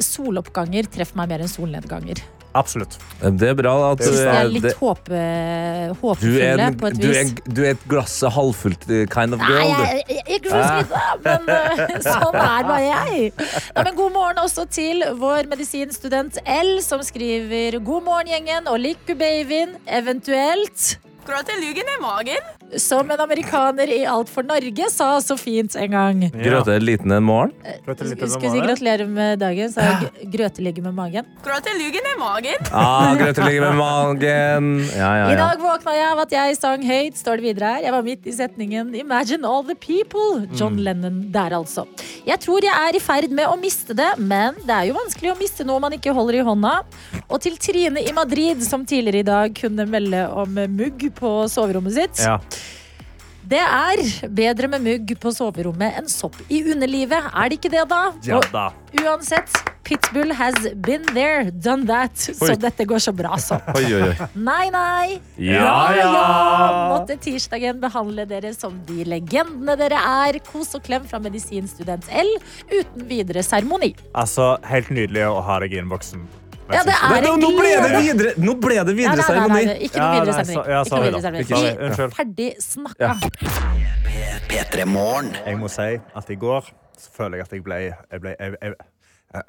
[0.03, 2.20] soloppganger treffer meg mer enn solnedganger.
[2.57, 2.96] Absolutt.
[3.20, 6.90] Det er bra at Syns det er litt det- håpe, du er, håpefulle en, på
[6.90, 7.34] et du, er, vis.
[7.57, 9.61] du er et glasset halvfullt eh, kind of girl.
[9.61, 9.84] du.
[9.84, 13.32] jeg, jeg, ikke for å skryte, da, men eh, sånn er bare jeg.
[13.76, 18.80] Nei, men god morgen også til vår medisinstudent L, som skriver God morgen, gjengen, og
[18.82, 20.96] lykke babyen, eventuelt.
[21.27, 22.45] Akkurat til lugen i magen.
[22.79, 26.20] Som en amerikaner i Alt for Norge sa så fint en gang.
[26.31, 27.51] Grøte liten en morgen.
[27.83, 31.27] Skulle si gratulerer med dagen, så jeg g- Grøte ligger med magen.
[31.43, 32.68] Grøte jeg lugen i magen.
[32.70, 34.68] Ah, Gratulerer med magen.
[34.95, 37.83] Ja, ja, I dag våkna jeg av at jeg sang høyt, står det videre her.
[37.89, 40.47] Jeg var midt i setningen 'Imagine all the people'.
[40.57, 41.87] John Lennon der, altså.
[42.27, 45.35] Jeg tror jeg er i ferd med å miste det, men det er jo vanskelig
[45.35, 46.85] å miste noe man ikke holder i hånda.
[47.31, 51.97] Og til Trine i Madrid, som tidligere i dag kunne melde om mugg på soverommet
[51.97, 52.25] sitt.
[52.25, 52.39] Ja.
[53.47, 54.01] Det er
[54.35, 57.29] bedre med mugg på soverommet enn sopp i underlivet.
[57.31, 58.01] Er det ikke det, da?
[58.27, 59.53] Ja Og uansett,
[59.87, 62.19] Pitbull has been there, done that.
[62.19, 63.61] Så dette går så bra, så.
[63.79, 65.21] Oi, oi, nei, Nei, nei.
[65.39, 66.09] Ja, ja.
[66.91, 70.41] Måtte tirsdagen behandle dere som de legendene dere er.
[70.49, 72.33] Kos og klem fra medisinstudent L
[72.73, 73.93] uten videre seremoni.
[74.19, 76.27] Altså, helt nydelig å ha deg i innboksen.
[76.67, 79.77] Ja, det er nå, nå ble det videre, nå ble det videre nei, seremoni.
[79.87, 80.73] ikke noe videre seremoni.
[80.73, 80.81] ja,
[81.71, 83.12] er Ferdig snakka.
[83.12, 83.14] Ja.
[85.47, 85.91] Jeg må si
[86.21, 88.75] at i går så føler jeg at jeg ble Jeg, ble, jeg, jeg,
[89.35, 89.43] jeg,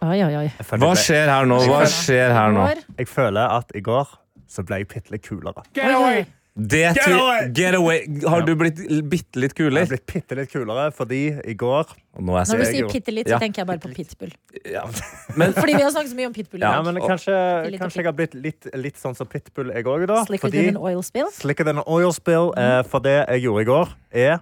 [0.00, 0.48] Oi, oi, oi.
[0.80, 1.58] Hva skjer her nå?
[1.68, 2.66] Hva skjer her nå?
[2.96, 4.08] Jeg føler at i går
[4.50, 5.62] så ble jeg bitte litt kulere.
[5.76, 6.24] Get away!
[6.56, 7.48] Det Get away!
[7.54, 7.98] Get away.
[8.28, 9.84] Har du blitt bitte litt Jeg kulere?
[9.86, 13.28] er blitt bitte litt kulere fordi i går Nå er Når du sier bitte litt,
[13.30, 13.38] Ja.
[13.38, 14.32] så tenker jeg bare på pitbull.
[14.66, 14.82] ja.
[15.60, 16.60] Fordi vi har snakket så mye om pitbull.
[16.60, 17.36] Ja, men kanskje,
[17.78, 20.24] kanskje jeg har blitt litt, litt sånn som pitbull, jeg òg, da.
[20.26, 21.30] Slicker than an oil spill.
[21.32, 22.50] Slicker than an oil spill.
[22.58, 24.40] Eh, for det jeg gjorde i går, er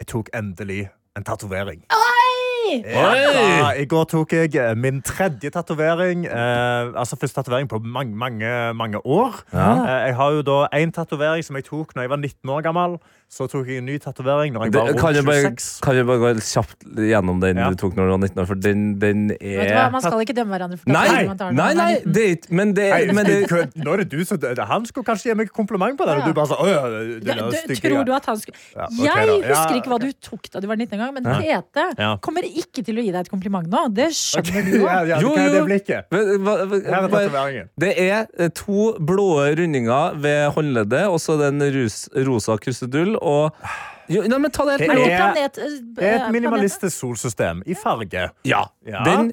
[0.00, 1.84] Jeg tok endelig en tatovering.
[2.86, 3.72] Ja, da.
[3.78, 6.26] I går tok jeg eh, min tredje tatovering.
[6.26, 9.42] Eh, altså første tatovering på mange, mange, mange år.
[9.52, 12.66] Eh, jeg har jo da en tatovering som jeg tok når jeg var 19 år
[12.66, 12.98] gammel.
[13.28, 15.80] Så tok jeg en ny tatovering når jeg var Det, kan, du bare, 26.
[15.82, 17.70] kan vi bare gå kjapt gjennom den Ja.
[17.70, 18.46] du tok når du var 19 år?
[18.46, 21.26] For den, den Vet du hva, er Man skal ikke dømme hverandre for Nei, tattoering
[21.32, 22.12] man tar når nei, man er nei, liten.
[22.14, 24.38] det er ikke Men det, Nei, men det kø- nå er det du som
[24.70, 26.14] Han skulle kanskje gi meg kompliment på det.
[26.16, 26.22] Ja.
[26.22, 28.06] Og du bare sa, «Å, ja, det, det er du, stygge tror greier».
[28.06, 29.34] du at han skulle Ja, ok Jeg da.
[29.36, 29.50] Ja.
[29.50, 32.16] husker ikke hva du tok da du var 19 engang, men Tete Ja.
[32.22, 33.82] kommer ikke til å gi deg et kompliment nå.
[33.92, 34.86] Det skjønner du jo.
[34.86, 35.66] ja, Jo, hva er det jo.
[35.66, 36.08] blikket?
[36.14, 37.68] Hva- hva- hva- Her er bare- tatoveringen.
[37.76, 43.54] Det er eh, to blå rundinger ved håndleddet, og så den rus, rosa krusedull, og
[44.08, 45.10] jo, nei, men ta det Det helt med ro.
[45.10, 45.54] er- Planet,
[45.96, 48.30] Det er et minimalistisk solsystem i farge.
[48.44, 48.64] Ja.
[48.86, 49.02] Ja.
[49.04, 49.32] Den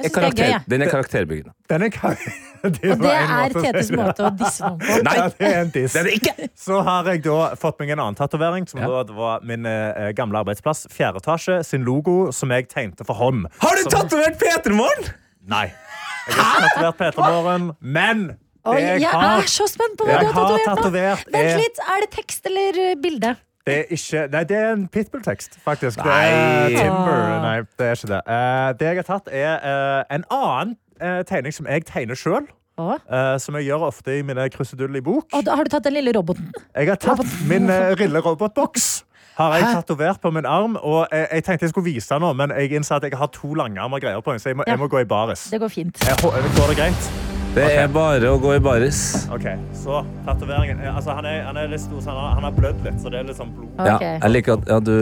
[0.00, 0.60] det er gøy, karakter, jeg.
[0.68, 1.52] den er karakterbyggende.
[1.68, 2.16] Den er kar-
[2.62, 3.96] det Og var det en er måte å si Tetes det.
[3.98, 5.02] måte å disse noen på.
[5.04, 5.92] Nei, Ja, det er en diss.
[5.92, 6.48] det er det ikke!
[6.56, 9.02] Så har jeg da fått meg en annen tatovering, som Ja.
[9.04, 10.86] da var min eh, gamle arbeidsplass.
[10.92, 13.46] Fjerde etasje, sin logo, som jeg tegnte for hånd.
[13.60, 15.12] Har du tatovert P3morgen?!
[15.48, 15.66] Nei.
[16.28, 18.36] Jeg har ikke tatovert Peter Måren, men det
[18.70, 21.36] Oi, jeg jeg har er så spent på hva du har tatovert nå.
[21.36, 23.34] Vent er litt, er det tekst eller eh, bilde?
[23.66, 25.98] Det er ikke Nei, det er en Pitbull-tekst, faktisk.
[26.00, 26.30] Det Nei.
[26.30, 27.18] er Timber.
[27.18, 27.42] Ah.
[27.44, 28.22] Nei, det er ikke det.
[28.24, 32.48] Uh, det jeg har tatt, er uh, en annen uh, tegning som jeg tegner sjøl.
[33.44, 35.26] Som jeg gjør ofte i mine krusedull i bok.
[35.36, 36.46] og da har du tatt den lille roboten.
[36.72, 38.86] Jeg har tatt min uh, Rille-robotboks.
[39.36, 40.78] Har jeg tatovert på min arm.
[40.80, 43.52] Og jeg, jeg tenkte jeg skulle vise noe, men jeg innser at jeg har to
[43.54, 44.72] langarmer greier på den, så jeg må, Ja.
[44.72, 45.50] jeg må gå i baris.
[45.52, 46.00] Det går fint.
[46.08, 47.39] Jeg, går det greit?
[47.50, 47.80] Det okay.
[47.82, 48.98] er bare å gå i baris.
[49.34, 52.54] OK, så tatoveringen Altså, han er, han er litt stor, så han har, han har
[52.54, 53.72] blødd litt, så det er litt sånn blod.
[53.82, 54.94] Ja, jeg liker at ja, du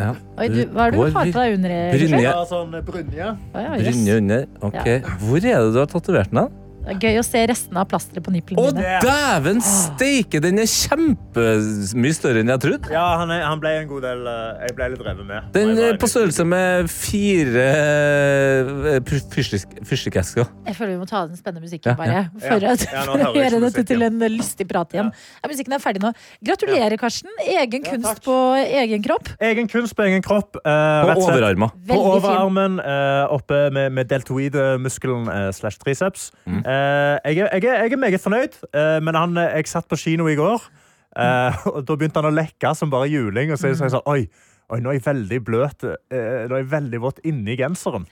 [0.00, 1.74] ja, Oi, du, hva er det du har på deg under?
[1.92, 2.32] Brynje.
[2.48, 3.28] Sånn brynje.
[3.36, 3.84] Oi, ja, yes.
[3.84, 4.48] Brynje under.
[4.70, 4.88] Ok,
[5.26, 6.40] Hvor er det du har tatovert den?
[6.40, 6.69] da?
[6.80, 9.00] Det er gøy å se restene av plasteret på nipplene Å, dine.
[9.04, 10.40] dæven steike!
[10.40, 12.90] Den er kjempemye større enn jeg trodde.
[12.94, 15.50] Ja, han, er, han ble en god del eh, Jeg ble litt revet med.
[15.54, 20.48] Den er på størrelse med fire eh, fyrstikk- fyrstikkesker.
[20.70, 22.24] Jeg føler vi må ta av den spennende musikken, bare.
[22.40, 22.72] For, Ja.
[22.72, 25.12] at, Ja, nå for å hører jeg gjøre ikke dette til en lystig prat igjen.
[25.44, 26.12] Ja, musikken er ferdig nå.
[26.48, 27.30] Gratulerer, Karsten.
[27.44, 28.24] Egen Ja, kunst takk.
[28.24, 29.28] på egen kropp.
[29.40, 30.56] Egen kunst på egen kropp.
[30.56, 31.58] eh, På rett og slett.
[31.60, 32.10] På Veldig fin.
[32.16, 36.30] overarmen, eh, oppe med, med deltoide-muskelen eh, slash triceps.
[36.46, 36.60] Mm.
[36.64, 39.88] Eh, jeg, er, jeg, er, jeg er meget fornøyd, eh, men han, eh, jeg satt
[39.90, 40.68] på kino i går,
[41.16, 43.52] eh, og da begynte han å lekke som bare juling.
[43.54, 44.24] Og så, så jeg sånn, oi,
[44.70, 48.06] oi, nå er jeg veldig bløt, eh, nå er jeg veldig våt inni genseren.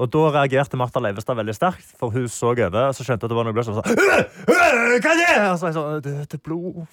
[0.00, 3.32] Og da reagerte Martha Leivestad veldig sterkt, for hun så over, og så skjønte at
[3.32, 3.68] det var noe bløtt.
[3.68, 5.32] Og så sa «Øh, øh, hva er det?
[5.50, 6.86] Og så jeg sånn, det, det er blod.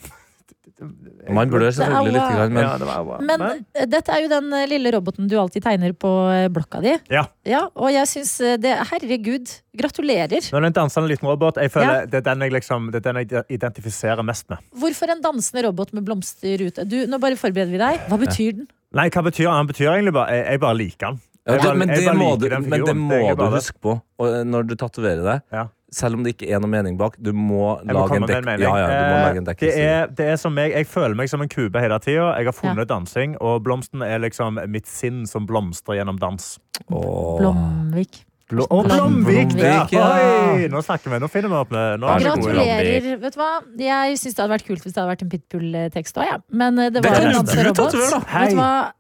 [1.34, 3.24] Man blør selvfølgelig litt, grann, men Ja, det var.
[3.26, 6.82] Men eh, dette er jo den eh, lille roboten du alltid tegner på eh, blokka
[6.84, 6.94] di.
[7.14, 7.26] Ja.
[7.48, 10.38] Ja, og jeg syns det Herregud, gratulerer.
[10.52, 11.60] Nå er det en dansende liten robot.
[11.62, 12.06] Jeg føler Ja.
[12.06, 14.64] det, er den jeg liksom, det er den jeg identifiserer mest med.
[14.78, 16.86] Hvorfor en dansende robot med blomster ute?
[16.88, 18.04] Du, nå bare forbereder vi deg.
[18.10, 18.68] Hva betyr den?
[18.96, 21.18] Nei, hva betyr Den Han betyr egentlig bare Jeg, jeg bare liker han.
[21.48, 24.44] Ja, Jeg du, men, det må du, men det må du huske på og eh,
[24.44, 25.42] når du tatoverer deg.
[25.54, 25.68] Ja.
[25.96, 28.48] Selv om det ikke er noe mening bak, du må må lage en dekk.
[28.60, 30.74] Ja, ja, du Eh, lage en det, er, det er som meg.
[30.76, 32.34] Jeg føler meg som en kube hele tida.
[32.36, 36.58] Jeg har funnet dansing, og blomsten er liksom mitt sinn som blomstrer gjennom dans.
[36.92, 37.38] Åh.
[37.40, 38.26] Blomvik.
[38.48, 39.56] Blo og Blomvik!
[39.56, 40.12] Blomvik, Ja.
[40.56, 41.20] Oi, nå snakker vi.
[41.20, 41.72] Nå finner vi opp.
[41.72, 42.20] med- Nå er.
[42.20, 43.20] Gratulerer.
[43.20, 43.50] Vet du hva?
[43.80, 46.38] Jeg syns det hadde vært kult hvis det hadde vært en Pitbull-tekst òg, ja.
[46.52, 47.94] men eh, det Det var det en danserobot.
[47.94, 48.92] Vet du hva?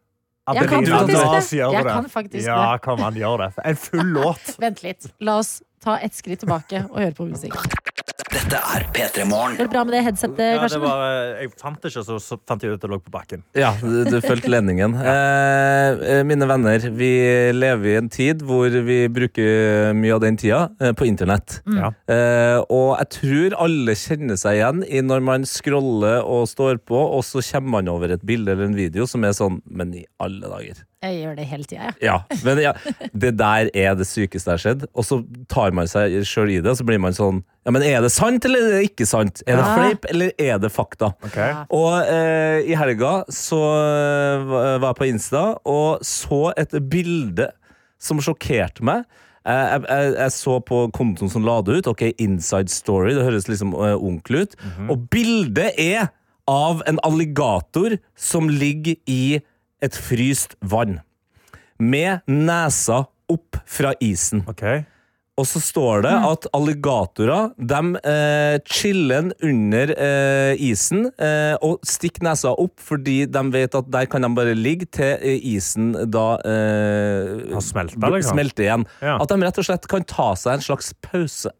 [0.55, 1.37] Jeg kan det, faktisk det.
[1.37, 1.91] oss Jeg det.
[1.91, 2.81] kan faktisk ja, det.
[2.85, 3.51] kom an, gjør det.
[3.65, 4.53] En full låt.
[4.63, 5.09] Vent litt.
[5.19, 7.57] La oss ta et skritt tilbake og høre på musikk.
[8.28, 9.53] Dette er P3 Morgen.
[9.55, 10.82] Går det bra med det headsetet, Ja, det Karsten?
[10.84, 13.13] var, eh, jeg fant det ikke, så, så fant jeg ut at det lå på
[13.13, 13.43] bakken.
[13.55, 14.97] Ja, du, du fulgte ledningen.
[14.99, 17.09] Eh, eh, mine venner, vi
[17.55, 21.61] lever i en tid hvor vi bruker mye av den tida eh, på internett.
[21.69, 21.80] Mm.
[21.80, 21.93] Ja.
[22.11, 26.99] Eh, og jeg tror alle kjenner seg igjen i når man scroller og står på,
[26.99, 30.03] og så kommer man over et bilde eller en video som er sånn Men i
[30.23, 30.84] alle dager.
[31.05, 31.95] Jeg gjør det hele tida, jeg.
[32.07, 32.71] Ja, men ja,
[33.13, 34.85] det der er det sykeste jeg har sett.
[34.97, 35.19] Og så
[35.51, 38.09] tar man seg sjøl i det, og så blir man sånn Ja, men er det
[38.15, 39.43] sant, eller er det ikke sant?
[39.45, 39.75] Er det Ja.
[39.77, 41.11] fleip, eller er det fakta?
[41.27, 41.37] Ok.
[41.75, 47.51] Og eh, i helga så eh, var jeg på Insta og så et bilde
[48.01, 49.03] som sjokkerte meg.
[49.45, 51.91] Eh, Jeg, jeg, jeg så på kontoen som la det ut.
[51.93, 53.13] Ok, Inside Story.
[53.13, 54.57] Det høres liksom uh, onkel ut.
[54.89, 56.09] Og bildet er
[56.49, 59.39] av en alligator som ligger i
[59.84, 60.99] et fryst vann.
[61.78, 64.43] Med nesa opp fra isen.
[64.49, 64.86] Okay.
[65.38, 72.25] Og så står det at alligatorer de eh, chiller under eh, isen eh, og stikker
[72.25, 76.25] nesa opp fordi de vet at der kan de bare ligge til eh, isen da
[76.41, 78.32] eh, liksom?
[78.32, 78.88] smelter igjen.
[78.97, 79.19] Ja.
[79.21, 81.53] At de rett og slett kan ta seg en slags pause.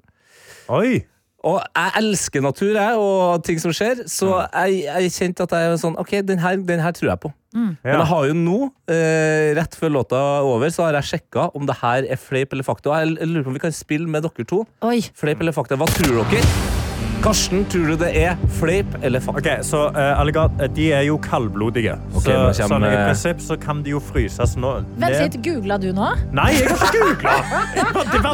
[0.74, 1.06] Oi!
[1.48, 5.74] Og jeg elsker natur jeg, og ting som skjer, så jeg, jeg kjente at jeg
[5.74, 7.32] var sånn OK, den her, den her tror jeg på.
[7.58, 8.58] Men jeg har jo nå,
[8.92, 12.54] eh, rett før låta er over, så har jeg sjekka om det her er fleip
[12.54, 12.92] eller fakta.
[12.92, 14.66] Og jeg lurer på om vi kan spille med dere to.
[14.86, 15.00] Oi.
[15.18, 15.80] Fleip eller fakta.
[15.80, 16.87] Hva tror dere?
[17.22, 19.42] Karsten, tror du det er fleip eller fakta?
[19.42, 21.96] Okay, så uh, alligat, eh, De er jo kaldblodige.
[22.14, 24.74] Okay, så, kommer- sånn, I prinsipp så kan de jo fryses nå.
[25.02, 26.12] Vent litt, googla du nå?
[26.38, 27.38] Nei, jeg har ikke googla!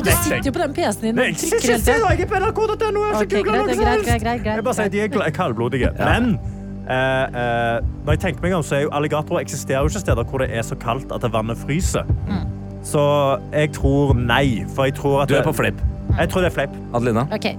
[0.04, 1.16] Du sitter jo på den PC-en din.
[1.16, 2.04] Nei, hele tiden.
[2.10, 3.06] jeg er på nrk.no.
[3.06, 4.12] Jeg har ikke googla noe som helst.
[4.46, 5.94] Jeg bare sier de er kaldblodige.
[6.00, 10.04] Men uh, uh, når jeg tenker meg om, så er jo alligatorer eksisterer jo ikke
[10.04, 12.10] steder hvor det er så kaldt at vannet fryser.
[12.28, 12.46] Mm.
[12.84, 13.08] Så
[13.54, 14.66] jeg tror nei.
[14.76, 15.80] For jeg tror at Du er på fleip.
[16.20, 16.80] Jeg tror det er fleip.
[16.94, 17.28] Adelina?
[17.34, 17.58] Okay.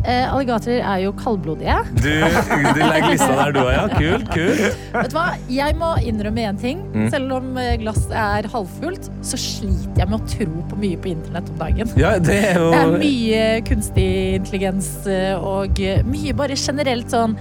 [0.00, 1.74] Eh, alligatorer er jo kaldblodige.
[2.00, 3.82] Du, du legger lista der, du òg, ja.
[3.92, 4.30] Kult.
[4.32, 4.62] kult.
[4.94, 5.24] Vet du hva?
[5.52, 6.80] Jeg må innrømme én ting.
[6.94, 7.08] Mm.
[7.12, 11.12] Selv om glass glasset er halvfullt, så sliter jeg med å tro på mye på
[11.12, 11.92] internett om dagen.
[12.00, 17.12] Ja, det er jo Det er mye kunstig intelligens eh, og eh, mye bare generelt
[17.12, 17.34] sånn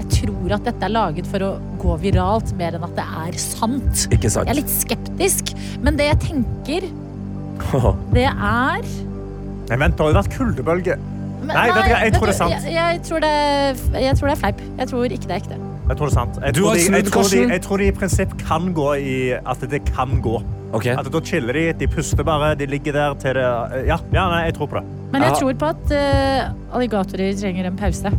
[0.00, 1.50] Jeg tror at dette er laget for å
[1.82, 4.06] gå viralt mer enn at det er sant.
[4.08, 4.48] Ikke sant.
[4.48, 5.52] Jeg er litt skeptisk,
[5.84, 6.88] men det jeg tenker,
[8.16, 8.88] det er
[9.66, 10.98] Nei, vent, det har jo vært kuldebølge.
[11.42, 12.54] men, Nei, vet du jeg tror det er sant.
[12.56, 13.32] Jeg, jeg, tror det,
[14.06, 14.60] jeg tror det er fleip.
[14.78, 15.58] Jeg tror ikke det er ekte.
[15.86, 16.38] Jeg tror det er sant.
[16.42, 19.66] Jeg tror, de, jeg, tror de, jeg tror de i prinsipp kan gå i At
[19.70, 20.40] det kan gå.
[20.74, 20.96] Okay.
[20.98, 23.44] At da chiller de, de puster bare, de ligger der til det
[23.86, 24.86] Ja, ja nei, jeg tror på det.
[25.12, 28.10] Men jeg tror på at uh, alligatorer trenger en pause.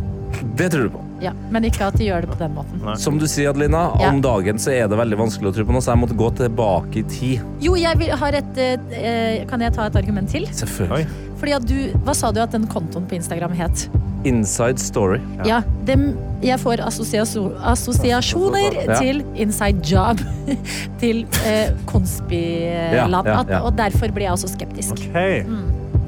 [0.56, 1.04] Det tror du på.
[1.20, 2.82] Ja, men ikke at de gjør det på den måten.
[3.00, 4.10] Som du sier, Adelina, Ja.
[4.12, 6.28] om dagen så er det veldig vanskelig å tro på noe, så jeg måtte gå
[6.40, 7.46] tilbake i tid.
[7.64, 10.48] Jo, jeg vil, har et uh, Kan jeg ta et argument til?
[10.54, 11.27] Selvfølgelig.
[11.38, 11.74] Fordi at du,
[12.04, 13.88] Hva sa du at den kontoen på Instagram het?
[14.26, 15.20] Inside Story.
[15.46, 18.98] Ja, dem, Jeg får assosiasjo- assosiasjoner Ja.
[18.98, 20.18] til inside job.
[21.00, 23.26] til eh, Ja, Conspi-land.
[23.26, 23.60] ja, ja.
[23.62, 24.90] Og derfor blir jeg også skeptisk.
[25.08, 25.46] OK.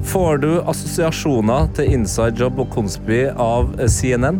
[0.03, 4.39] Får du assosiasjoner til Inside Job og konspi av eh, CNN?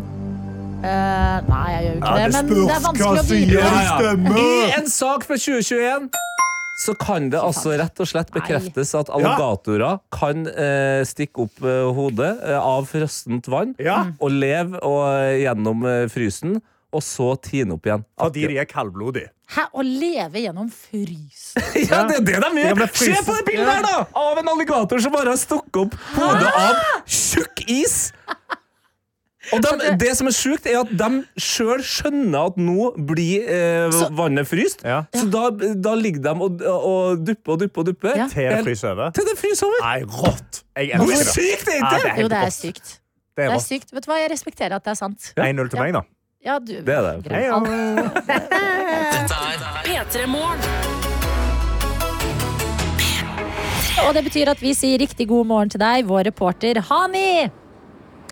[0.82, 2.32] Uh, nei, jeg gjør jo ikke Ja, det.
[2.32, 4.38] det Men det er vanskelig å stemmer.
[4.42, 6.08] I en sak fra 2021
[6.80, 11.84] så kan det altså rett og slett bekreftes at alligatorer kan eh, stikke opp eh,
[11.94, 16.56] hodet eh, av frostent vann Ja, og leve og, eh, gjennom eh, frysen,
[16.92, 18.02] og så tine opp igjen.
[18.20, 19.30] fordi de er kaldblodige.
[19.52, 21.52] Hæ, å leve gjennom frys.
[21.88, 22.86] Ja, det er det de er gjør!
[22.96, 24.02] Se på det bildet her, da!
[24.16, 27.96] Av en alligator som bare har stukket opp hodet av tjukk is.
[29.50, 31.08] Og de, det som er sjukt, er at de
[31.42, 34.84] sjøl skjønner at nå blir eh, vannet fryst.
[34.86, 35.00] Ja.
[35.16, 35.48] Så da,
[35.82, 38.14] da ligger de og, og dupper og dupper og dupper.
[38.20, 38.28] Ja.
[38.30, 39.10] Til det fryser over.
[39.18, 39.82] Til det fryser over.
[39.82, 40.62] Nei, rått!
[40.78, 41.34] Jeg Hvor elsker det.
[41.34, 42.58] sykt er Ja, ikke det Jo, helt det er rått.
[42.60, 42.86] sykt.
[42.86, 43.66] Det Det er er rått.
[43.66, 43.92] sykt.
[43.96, 45.32] Vet du hva, jeg respekterer at det er sant.
[45.36, 46.02] 1-0 til meg, da.
[46.46, 46.72] Ja, du.
[46.86, 47.32] Det er det.
[47.32, 47.58] Hei, ja.
[48.30, 50.60] Dette er P3 Morgen.
[54.06, 57.50] Og det betyr at vi sier riktig god morgen til deg, vår reporter Hani.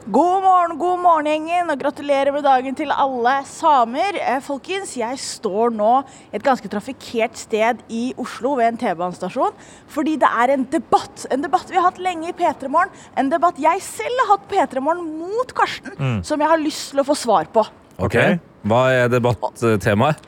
[0.09, 4.17] God morgen, god morgen, gjengen, og gratulerer med dagen til alle samer.
[4.17, 5.91] Eh, folkens, jeg står nå
[6.33, 9.53] et ganske trafikkert sted i Oslo ved en T-banestasjon,
[9.93, 11.27] fordi det er en debatt.
[11.29, 12.89] En debatt vi har hatt lenge i P3 Morgen.
[13.21, 15.93] En debatt jeg selv har hatt P3 Morgen mot Karsten,
[16.25, 17.67] som jeg har lyst til å få svar på.
[18.01, 18.17] Ok,
[18.65, 20.25] Hva er debattemaet?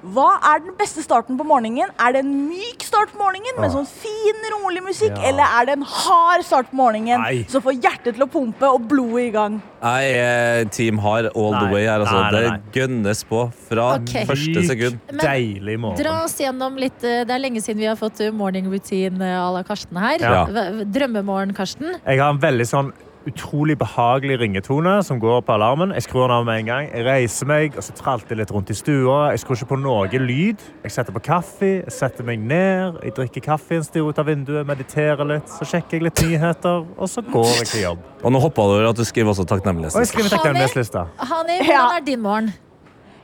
[0.00, 1.90] Hva er den beste starten på morgenen?
[2.00, 5.28] Er det en myk start på morgenen med sånn fin, rolig musikk, Ja.
[5.28, 7.44] eller er det en hard start på morgenen Nei.
[7.48, 9.60] som får hjertet til å pumpe og blodet i gang?
[9.82, 12.00] Jeg er team hard all the way her.
[12.00, 12.16] Altså.
[12.16, 12.56] Nei, nei, nei.
[12.72, 14.24] Det gønnes på fra okay.
[14.28, 15.00] første sekund.
[15.10, 16.02] Men Deilig morgen.
[16.02, 19.20] Dra oss gjennom litt eh, Det er lenge siden vi har fått eh, morning routine
[19.20, 20.20] eh, à la Karsten her.
[20.20, 20.44] Ja.
[20.84, 21.94] Drømmemorgen, Karsten.
[22.04, 22.92] Jeg har en veldig sånn
[23.28, 25.92] utrolig behagelig ringetone som går på alarmen.
[25.96, 26.88] Jeg skrur den av med en gang.
[26.88, 29.18] Jeg reiser meg og så tralter litt rundt i stua.
[29.34, 30.62] Jeg skrur ikke på noe lyd.
[30.84, 34.66] Jeg setter på kaffe, jeg setter meg ned, jeg drikker kaffen, stirrer ut av vinduet,
[34.68, 35.52] mediterer litt.
[35.58, 38.08] Så sjekker jeg litt nyheter, og så går jeg til jobb.
[38.24, 41.06] Og nå hoppa du over at du skriver også Og jeg skriver takknemlighetslista.
[41.18, 42.52] Hani, hvordan er din morgen?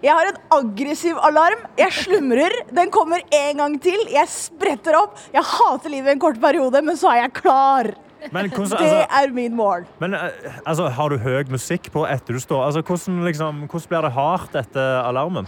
[0.05, 1.63] Jeg har en aggressiv alarm.
[1.79, 2.53] Jeg slumrer.
[2.71, 3.97] Den kommer en gang til.
[4.13, 5.17] Jeg spretter opp.
[5.33, 7.95] Jeg hater livet i en kort periode, men så er jeg klar.
[8.33, 9.87] Men, hvordan, Det altså, er min mål.
[10.01, 12.65] men eh, altså, har du høy musikk på etter du står?
[12.67, 15.47] Altså, hvordan, liksom, hvordan blir det hardt etter alarmen?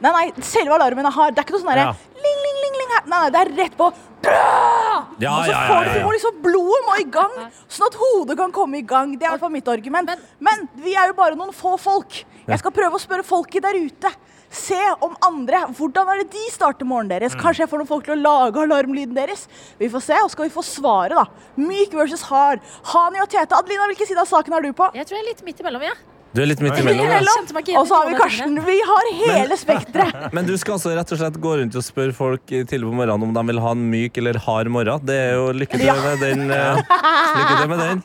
[0.00, 1.32] Nei, nei, selve alarmen er hard.
[1.34, 2.20] Det er ikke noe sånn derre Ja.
[2.24, 2.90] ling, ling, ling, ling.
[2.92, 3.86] Nei, nei, det er rett på.
[4.26, 7.34] Ja, Og så ja, får ja, du må liksom blodet må i gang,
[7.72, 9.14] sånn at hodet kan komme i gang.
[9.16, 10.10] Det er i hvert fall mitt argument.
[10.42, 12.24] Men vi er jo bare noen få folk.
[12.46, 14.12] Jeg skal prøve å spørre folket der ute.
[14.56, 15.62] Se om andre.
[15.76, 17.36] Hvordan er det de starter morgenen deres?
[17.36, 17.42] Mm.
[17.44, 19.46] Kanskje jeg får noen folk til å lage alarmlyden deres?
[19.80, 21.26] Vi får se, og skal vi få svaret, da.
[21.60, 22.64] Myk versus hard.
[22.94, 23.58] Hani og Tete.
[23.58, 24.88] Adelina, hvilken side av saken er du på?
[24.96, 25.96] Jeg tror jeg er litt midt imellom, ja.
[26.36, 27.46] Du er litt midt Jeg imellom.
[27.64, 27.78] Ja.
[27.80, 28.58] Og så har vi Karsten.
[28.66, 30.26] Vi har hele spekteret.
[30.36, 33.24] Men du skal altså rett og slett gå rundt og spørre folk tidlig på morgenen
[33.30, 35.06] om de vil ha en myk eller hard morgen.
[35.08, 35.96] Det er jo lykke til Ja.
[36.02, 36.44] med den.
[36.50, 38.04] Uh, Lykke til med den.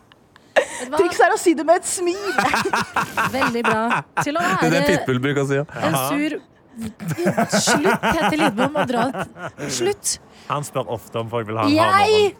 [0.55, 2.31] Trikset er å si det med et smil.
[3.37, 3.83] Veldig bra.
[4.23, 5.59] Til å Det er det være Pitbull bruker å si.
[5.61, 5.65] Ja.
[5.87, 6.39] en sur
[7.51, 9.03] Slutt, Tete Lidbom, å dra
[9.71, 10.15] Slutt.
[10.47, 12.39] Han spør ofte om folk vil ha en hard Jeg morgen.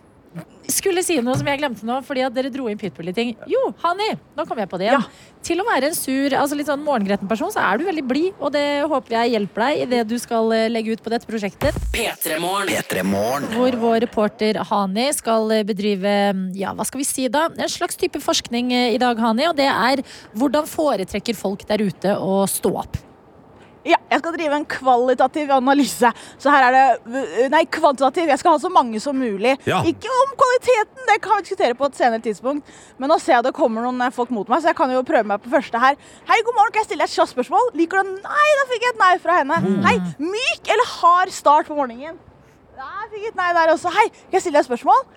[0.71, 3.34] Skulle si noe som jeg glemte nå, fordi at dere dro inn Pitbull i ting.
[3.49, 5.03] Jo, Hani, nå kom jeg på det igjen.
[5.43, 8.38] Til å være en sur, altså litt sånn morgengretten person, så er du veldig blid,
[8.39, 11.27] og det håper jeg hjelper deg i det du skal eh, legge ut på dette
[11.27, 11.77] prosjektet.
[11.95, 12.71] P3 Morgen.
[12.71, 13.49] P3 Morgen.
[13.55, 16.15] Hvor vår reporter Hani skal eh, bedrive
[16.57, 17.47] ja, hva skal vi si da?
[17.57, 19.49] En slags type forskning eh, i dag, Hani.
[19.51, 20.05] Og det er
[20.38, 23.01] hvordan foretrekker folk der ute å stå opp?
[23.88, 26.11] Ja, jeg skal drive en kvalitativ analyse.
[26.41, 28.29] Så her er det Nei, kvantitativ.
[28.29, 29.55] Jeg skal ha så mange som mulig.
[29.65, 29.79] Ja.
[29.88, 32.69] Ikke om kvaliteten, det kan vi diskutere på et senere tidspunkt.
[33.01, 35.01] Men nå ser jeg det kommer noen eh, folk mot meg, så jeg kan jo
[35.07, 35.97] prøve meg på første her.
[36.29, 37.71] Hei, god morgen, kan jeg stille deg et kjapt spørsmål?
[37.82, 39.61] Liker du Nei, da fikk jeg et nei fra henne.
[39.88, 42.19] Hei, myk eller hard start på morgenen?
[42.77, 43.93] Nei, jeg fikk et nei der også.
[43.97, 45.07] Hei, kan jeg stille deg et spørsmål?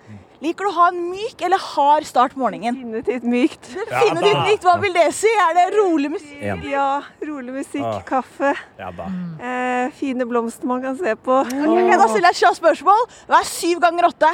[0.45, 2.75] Liker du å ha en myk eller hard start på morgenen?
[2.77, 3.69] Definitivt mykt.
[3.89, 4.65] Definitivt mykt.
[4.67, 5.31] Hva vil det si?
[5.41, 6.41] Er det rolig musikk?
[6.69, 8.01] Ja, rolig musikk, Ah.
[8.05, 9.07] kaffe, Ja, da.
[9.41, 11.39] eh, fine blomster man kan se på.
[11.41, 13.07] Okay, da stiller jeg et kjapt spørsmål.
[13.27, 14.31] Hva er syv ganger åtte?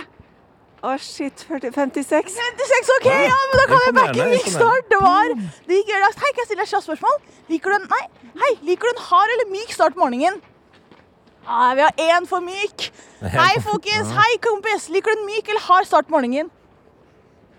[0.84, 2.34] Å, shit, 40, 56.
[2.34, 4.89] 56, ok, ja, men da kan jeg backe myk start.
[4.89, 5.91] Det var det gikk.
[5.93, 7.18] Hei, kan jeg stille deg et kjapt spørsmål?
[7.53, 8.05] Liker du en Nei,
[8.41, 10.41] hei, liker du en hard eller myk start på morgenen?
[11.47, 12.87] Nei, vi har én for myk.
[13.21, 14.11] Hei, folkens.
[14.15, 14.89] Hei, kompis.
[14.93, 16.49] Liker du en myk eller hard start på morgenen?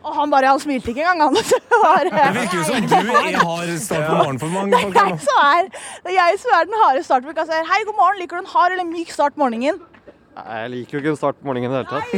[0.03, 1.35] Og han bare, han smilte ikke engang, han.
[1.39, 4.97] Det Det virker jo som du er hard start på morgenen for mange folk.
[4.99, 5.69] her jeg som er,
[6.03, 7.29] det er jeg som er den harde starten.
[7.31, 8.19] Vi kan si, Hei, god morgen.
[8.23, 9.79] Liker du en hard eller myk start på morgenen?
[10.33, 12.09] Jeg liker jo ikke en start på morgenen i det hele tatt.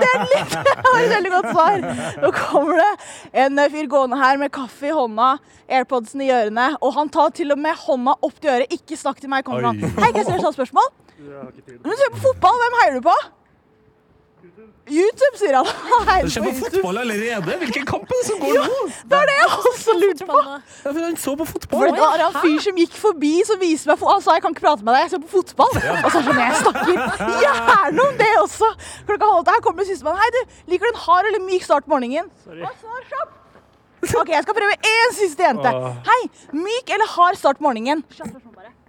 [0.00, 1.84] Det er litt det var et veldig godt svar.
[2.24, 2.88] Nå kommer det
[3.44, 5.28] en eh, fyr gående her med kaffe i hånda,
[5.78, 8.74] airpodsen i ørene, og han tar til og med hånda opp til øret.
[8.74, 9.78] Ikke snakk til meg, kommer han.
[9.86, 10.90] Hei, kan jeg stille et spørsmål?
[11.14, 13.16] Du ser på fotball, hvem heier du på?
[14.84, 15.68] YouTube, sier han.
[16.08, 17.54] Nei, Det skjer på fotball allerede!
[17.62, 18.80] Hvilken kamp er det som går Ja, nå?
[19.12, 20.40] det er det jeg også lurte på.
[20.44, 21.86] Ja, Han så på For fotball.
[21.96, 24.66] det var en fyr som gikk forbi som viste meg Han sa jeg kan ikke
[24.66, 25.72] prate med deg, jeg ser på fotball.
[25.72, 28.70] Og så er det sånn, jeg snakker gjerne om det også.
[29.08, 30.16] Klokka halv åtte, her kommer det siste.
[30.20, 30.40] Hei, du,
[30.74, 32.28] liker du en hard eller myk start på morgenen?
[32.44, 32.68] Sorry.
[32.84, 33.32] svar, kjapp?
[34.04, 35.70] Ok, jeg skal prøve én siste jente.
[35.72, 35.94] Åh.
[36.10, 36.20] Hei,
[36.52, 38.04] myk eller hard start på morgenen?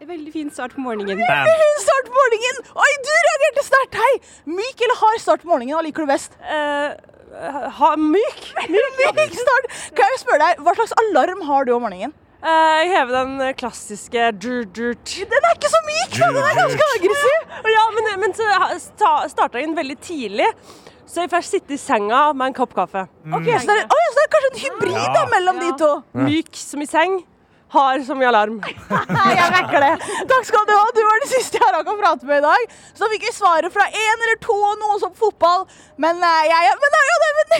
[0.06, 1.18] Veldig fin start på morgenen.
[1.18, 2.60] Veldig fin start på morgenen!
[2.84, 3.96] Oi, du reagerte sterkt!
[4.02, 4.12] Hei,
[4.58, 5.74] myk eller hard start på morgenen?
[5.78, 6.36] Hva liker du best?
[7.80, 8.44] ha, myk.
[8.70, 9.68] myk start.
[9.98, 12.14] Kan jeg spørre deg, Hva slags alarm har du om morgenen?
[12.46, 15.16] Eh, jeg hever den klassiske durt.
[15.34, 16.30] Den er ikke så myk, da!
[16.38, 17.54] Den er ganske aggressiv.
[17.74, 18.50] Ja, men, men så
[18.84, 20.52] sta- starta jeg den veldig tidlig.
[21.10, 23.08] Så jeg får sitte i senga med en kopp kaffe.
[23.34, 25.14] Ok, så det er, oi, så det er kanskje en hybrid Ja.
[25.18, 25.90] da, mellom de to.
[26.28, 27.20] Myk som i seng,
[27.74, 28.60] hard så mye alarm.
[29.40, 29.92] Jeg vekker det.
[30.30, 30.86] Takk skal du ha.
[30.96, 32.76] Du var det siste jeg rakk å prate med i dag.
[32.96, 35.66] Så fikk vi svaret fra én eller to og noen som fotball.
[36.02, 37.54] Men eh, jeg Men det er jo det, men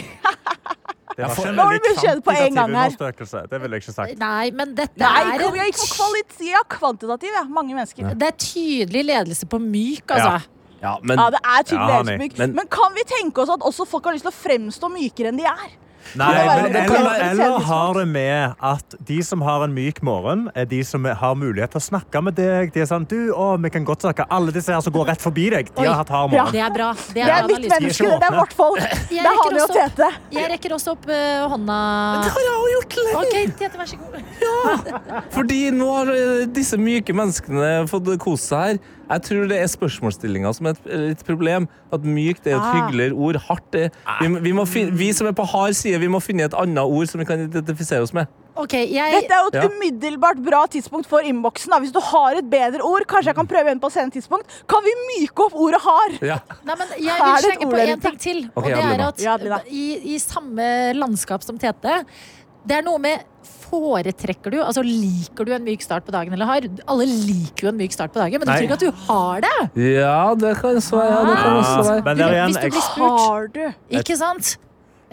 [1.16, 2.90] Det var ikke en Nå har veldig du på en kvantitativ gang her.
[2.90, 3.44] undersøkelse.
[3.50, 4.18] Det ville jeg ikke sagt.
[4.20, 7.44] Nei, men dette Nei, er kom, jeg gikk på ja, kvantitativ, ja.
[7.48, 8.12] Mange mennesker.
[8.14, 10.36] Det er tydelig ledelse på myk, altså.
[10.82, 13.86] Ja, men, ja, det er tydelig Ja, men- Men, kan vi tenke oss at også
[13.88, 15.70] folk har lyst til å fremstå mykere enn de er?
[16.14, 20.68] Nei, men eller, eller har det med at de som har en myk morgen, er
[20.70, 22.72] de som har mulighet til å snakke med deg.
[22.74, 24.26] De er sånn, du, å, vi kan godt snakke.
[24.32, 26.52] Alle disse her som går rett forbi deg, de har hatt hard morgen.
[26.54, 26.92] det er bra.
[26.96, 28.82] Det Det er, er mitt menneske, det er vårt folk.
[28.82, 30.10] Jeg Det er Hani og Tete.
[30.36, 31.78] Jeg rekker også opp uh, hånda.
[32.26, 33.22] Det har jeg òg gjort lenge.
[33.22, 35.24] Ok, Tete, vær så god.
[35.36, 38.94] Fordi nå har eh, disse myke menneskene fått kose seg her.
[39.10, 40.86] Jeg tror det er spørsmålsstillinga som er et,
[41.16, 41.68] et problem.
[41.94, 42.72] At mykt er et Ah.
[42.74, 43.36] hyggeligere ord.
[43.48, 43.88] Hardt er
[44.20, 46.82] vi, vi, må fin, vi som er på hard side, vi må finne et annet
[46.82, 48.26] ord som vi kan identifisere oss med.
[48.56, 49.68] Okay, jeg Dette er jo et Ja.
[49.68, 51.72] umiddelbart bra tidspunkt for innboksen.
[51.82, 54.80] Hvis du har et bedre ord, kanskje jeg kan prøve en på senere tidspunkt, kan
[54.82, 56.16] vi myke opp ordet hard.
[56.22, 56.38] Ja.
[56.64, 58.50] Nei, men jeg vil slenge på én en ting til.
[58.56, 62.02] Okay, og det er at Ja, i, i samme landskap som Tete
[62.66, 63.24] Det er noe med
[63.66, 66.66] Foretrekker du, altså Liker du en myk start på dagen eller har?
[66.86, 68.60] Alle liker jo en myk start på dagen, men det Nei.
[68.60, 69.86] betyr ikke at du har det.
[69.96, 71.08] Ja, det kan være.
[71.10, 72.04] Ja, det kan også være.
[72.06, 73.20] Men der igjen, Hvis du blir spurt.
[73.26, 73.64] Har du?
[74.00, 74.52] Ikke sant?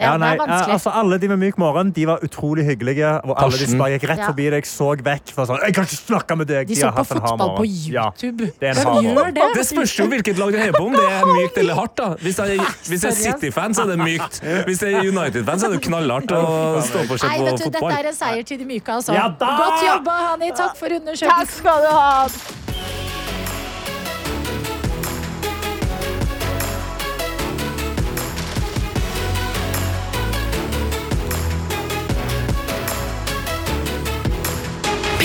[0.00, 3.10] Ja, nei, er altså, alle de med myk morgen de var utrolig hyggelige.
[3.28, 5.30] Og alle de bare gikk rett forbi deg, så vekk.
[5.36, 6.66] For sånn, jeg kan ikke snakke med deg.
[6.68, 8.48] De De så på fotball på YouTube.
[8.50, 9.46] Ja, det er Hvem gjør det?
[9.54, 11.96] Det spørs jo hvilket lag du heier på, om det er mykt eller hardt.
[12.00, 12.58] da Hvis jeg,
[12.90, 14.42] hvis jeg er City-fan, så er det mykt.
[14.68, 16.42] Hvis jeg er United-fan, så er det knallhardt å
[16.82, 17.62] stå på og se på fotball.
[17.64, 19.14] Dette er en seier til de myke, altså.
[19.14, 19.30] Ja!
[19.38, 20.52] Godt jobba, Hani.
[20.58, 22.63] Takk for Takk skal du ha.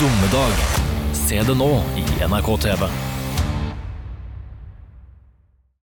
[0.00, 0.52] Dommedag.
[1.12, 3.11] Se det nå i NRK TV.